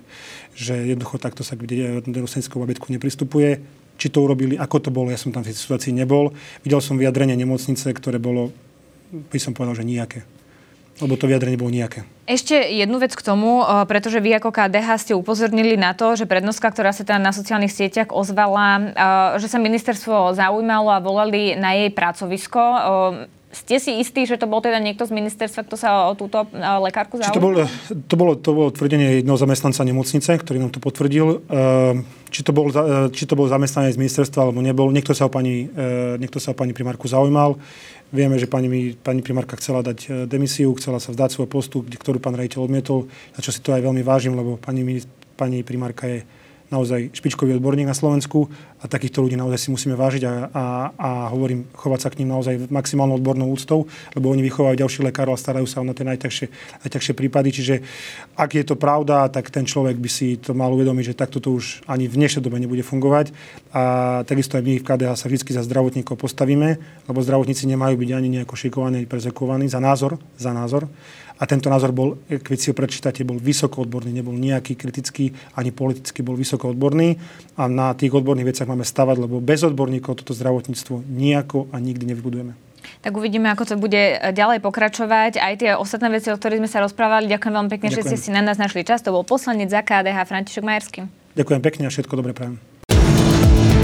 že 0.56 0.74
jednoducho 0.96 1.20
takto 1.20 1.44
sa 1.44 1.60
k 1.60 1.68
denosenskou 2.08 2.64
babetku 2.64 2.88
nepristupuje. 2.88 3.60
Či 4.00 4.10
to 4.10 4.26
urobili, 4.26 4.56
ako 4.58 4.78
to 4.80 4.90
bolo, 4.90 5.12
ja 5.12 5.20
som 5.20 5.30
tam 5.30 5.44
v 5.46 5.52
tej 5.52 5.60
situácii 5.60 5.92
nebol. 5.94 6.34
Videl 6.64 6.82
som 6.82 6.96
vyjadrenie 6.98 7.38
nemocnice, 7.38 7.92
ktoré 7.94 8.18
bolo, 8.18 8.50
by 9.12 9.38
som 9.38 9.52
povedal, 9.54 9.84
že 9.84 9.86
nejaké 9.86 10.26
lebo 11.02 11.18
to 11.18 11.26
vyjadrenie 11.26 11.58
bolo 11.58 11.74
nejaké. 11.74 12.06
Ešte 12.24 12.56
jednu 12.56 13.02
vec 13.02 13.12
k 13.18 13.26
tomu, 13.26 13.64
eh, 13.64 13.84
pretože 13.90 14.22
vy 14.22 14.38
ako 14.38 14.54
KDH 14.54 14.90
ste 15.02 15.14
upozornili 15.18 15.76
na 15.76 15.98
to, 15.98 16.14
že 16.14 16.30
prednostka, 16.30 16.70
ktorá 16.70 16.94
sa 16.94 17.04
tam 17.04 17.20
na 17.20 17.34
sociálnych 17.34 17.74
sieťach 17.74 18.14
ozvala, 18.14 18.68
eh, 18.78 18.84
že 19.42 19.50
sa 19.50 19.60
ministerstvo 19.60 20.38
zaujímalo 20.38 20.94
a 20.94 21.04
volali 21.04 21.58
na 21.58 21.74
jej 21.74 21.90
pracovisko. 21.90 22.62
Ste 23.54 23.78
si 23.78 24.02
istí, 24.02 24.26
že 24.26 24.42
to 24.42 24.50
bol 24.50 24.66
teda 24.66 24.82
niekto 24.82 25.06
z 25.06 25.14
ministerstva, 25.14 25.62
kto 25.70 25.78
sa 25.78 26.10
o 26.10 26.18
túto 26.18 26.42
lekárku 26.58 27.22
zaujímal? 27.22 27.38
To 27.38 27.44
bolo, 27.46 27.62
to, 28.10 28.16
bolo, 28.18 28.34
to 28.34 28.50
bolo 28.50 28.70
tvrdenie 28.74 29.22
jednoho 29.22 29.38
zamestnanca 29.38 29.86
nemocnice, 29.86 30.34
ktorý 30.42 30.58
nám 30.58 30.74
to 30.74 30.82
potvrdil. 30.82 31.46
Či 32.34 32.42
to 32.42 32.50
bol, 32.50 32.74
či 33.14 33.24
to 33.30 33.38
bol 33.38 33.46
zamestnanec 33.46 33.94
z 33.94 34.02
ministerstva, 34.02 34.50
alebo 34.50 34.66
nebol. 34.66 34.90
Niekto 34.90 35.14
sa 35.14 35.30
o 35.30 35.32
pani, 35.32 35.70
niekto 36.18 36.42
sa 36.42 36.52
o 36.52 36.58
pani 36.58 36.74
primárku 36.74 37.06
zaujímal. 37.06 37.62
Vieme, 38.10 38.42
že 38.42 38.50
pani, 38.50 38.98
pani 38.98 39.22
primárka 39.22 39.54
chcela 39.62 39.86
dať 39.86 40.26
demisiu, 40.26 40.74
chcela 40.78 40.98
sa 40.98 41.14
vzdať 41.14 41.38
svoj 41.38 41.50
postup, 41.50 41.86
ktorú 41.86 42.18
pán 42.18 42.34
rejiteľ 42.34 42.66
odmietol, 42.66 43.06
na 43.38 43.40
čo 43.46 43.54
si 43.54 43.62
to 43.62 43.70
aj 43.70 43.86
veľmi 43.86 44.02
vážim, 44.02 44.34
lebo 44.34 44.58
pani, 44.58 44.82
pani 45.38 45.62
primárka 45.62 46.10
je 46.10 46.26
naozaj 46.74 47.14
špičkový 47.14 47.62
odborník 47.62 47.86
na 47.86 47.94
Slovensku 47.94 48.50
a 48.84 48.86
takýchto 48.92 49.24
ľudí 49.24 49.40
naozaj 49.40 49.60
si 49.64 49.70
musíme 49.72 49.96
vážiť 49.96 50.24
a, 50.28 50.34
a, 50.52 50.64
a 51.00 51.10
hovorím, 51.32 51.72
chovať 51.72 52.00
sa 52.04 52.12
k 52.12 52.20
ním 52.20 52.36
naozaj 52.36 52.68
maximálnou 52.68 53.16
odbornou 53.16 53.48
úctou, 53.48 53.88
lebo 54.12 54.28
oni 54.28 54.44
vychovajú 54.44 54.76
ďalších 54.84 55.08
lekárov 55.08 55.32
a 55.32 55.40
starajú 55.40 55.64
sa 55.64 55.80
na 55.88 55.96
tie 55.96 56.04
najťažšie, 56.04 56.48
najťažšie 56.84 57.14
prípady. 57.16 57.50
Čiže 57.56 57.76
ak 58.36 58.60
je 58.60 58.64
to 58.68 58.76
pravda, 58.76 59.32
tak 59.32 59.48
ten 59.48 59.64
človek 59.64 59.96
by 59.96 60.10
si 60.12 60.36
to 60.36 60.52
mal 60.52 60.68
uvedomiť, 60.76 61.16
že 61.16 61.20
takto 61.20 61.40
to 61.40 61.56
už 61.56 61.88
ani 61.88 62.12
v 62.12 62.20
dnešnej 62.20 62.44
dobe 62.44 62.60
nebude 62.60 62.84
fungovať. 62.84 63.32
A 63.72 63.84
takisto 64.28 64.60
aj 64.60 64.68
my 64.68 64.84
v 64.84 64.84
KDH 64.84 65.16
sa 65.16 65.32
vždy 65.32 65.56
za 65.56 65.64
zdravotníkov 65.64 66.20
postavíme, 66.20 66.76
lebo 67.08 67.24
zdravotníci 67.24 67.64
nemajú 67.72 67.96
byť 67.96 68.10
ani 68.12 68.28
nejako 68.36 68.60
šikovaní, 68.60 69.08
prezekovaní 69.08 69.72
za 69.72 69.80
názor, 69.80 70.20
za 70.36 70.52
názor 70.52 70.92
a 71.44 71.44
tento 71.50 71.68
názor 71.68 71.92
bol, 71.92 72.22
keď 72.30 72.58
si 72.58 72.70
ho 72.70 72.76
prečítate, 72.78 73.26
bol 73.26 73.42
vysoko 73.42 73.82
odborný, 73.82 74.14
nebol 74.14 74.32
nejaký 74.38 74.78
kritický, 74.78 75.34
ani 75.58 75.74
politický, 75.74 76.22
bol 76.22 76.38
vysoko 76.38 76.70
odborný 76.70 77.18
a 77.58 77.66
na 77.66 77.92
tých 77.98 78.14
odborných 78.14 78.54
veciach 78.54 78.70
máme 78.74 78.84
stavať, 78.84 79.30
lebo 79.30 79.38
bez 79.38 79.62
odborníkov 79.62 80.26
toto 80.26 80.34
zdravotníctvo 80.34 81.06
nejako 81.06 81.70
a 81.70 81.78
nikdy 81.78 82.10
nevybudujeme. 82.10 82.58
Tak 83.04 83.16
uvidíme, 83.16 83.52
ako 83.52 83.64
to 83.64 83.76
bude 83.80 84.20
ďalej 84.36 84.60
pokračovať. 84.64 85.40
Aj 85.40 85.54
tie 85.56 85.76
ostatné 85.76 86.08
veci, 86.12 86.32
o 86.32 86.36
ktorých 86.36 86.64
sme 86.64 86.70
sa 86.72 86.84
rozprávali. 86.84 87.32
Ďakujem 87.32 87.54
veľmi 87.54 87.72
pekne, 87.72 87.88
Ďakujem. 87.92 88.04
že 88.04 88.10
ste 88.12 88.18
si 88.20 88.30
na 88.32 88.44
nás 88.44 88.60
našli 88.60 88.84
čas. 88.84 89.04
To 89.04 89.16
bol 89.16 89.24
poslanec 89.28 89.72
za 89.72 89.84
KDH 89.84 90.24
František 90.28 90.64
Majerský. 90.64 91.08
Ďakujem 91.36 91.62
pekne 91.64 91.84
a 91.88 91.90
všetko 91.92 92.14
dobre 92.16 92.32
prajem. 92.36 92.60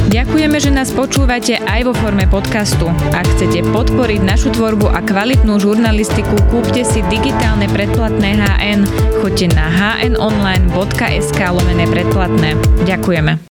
Ďakujeme, 0.10 0.58
že 0.58 0.74
nás 0.74 0.90
počúvate 0.90 1.62
aj 1.62 1.86
vo 1.86 1.94
forme 1.94 2.26
podcastu. 2.26 2.90
Ak 3.14 3.30
chcete 3.38 3.62
podporiť 3.70 4.26
našu 4.26 4.50
tvorbu 4.58 4.90
a 4.90 5.06
kvalitnú 5.06 5.62
žurnalistiku, 5.62 6.34
kúpte 6.50 6.82
si 6.82 7.06
digitálne 7.14 7.70
predplatné 7.70 8.42
HN. 8.42 8.90
Choďte 9.22 9.54
na 9.54 9.70
hnonline.sk 9.70 11.40
lomené 11.54 11.86
predplatné. 11.86 12.58
Ďakujeme. 12.90 13.49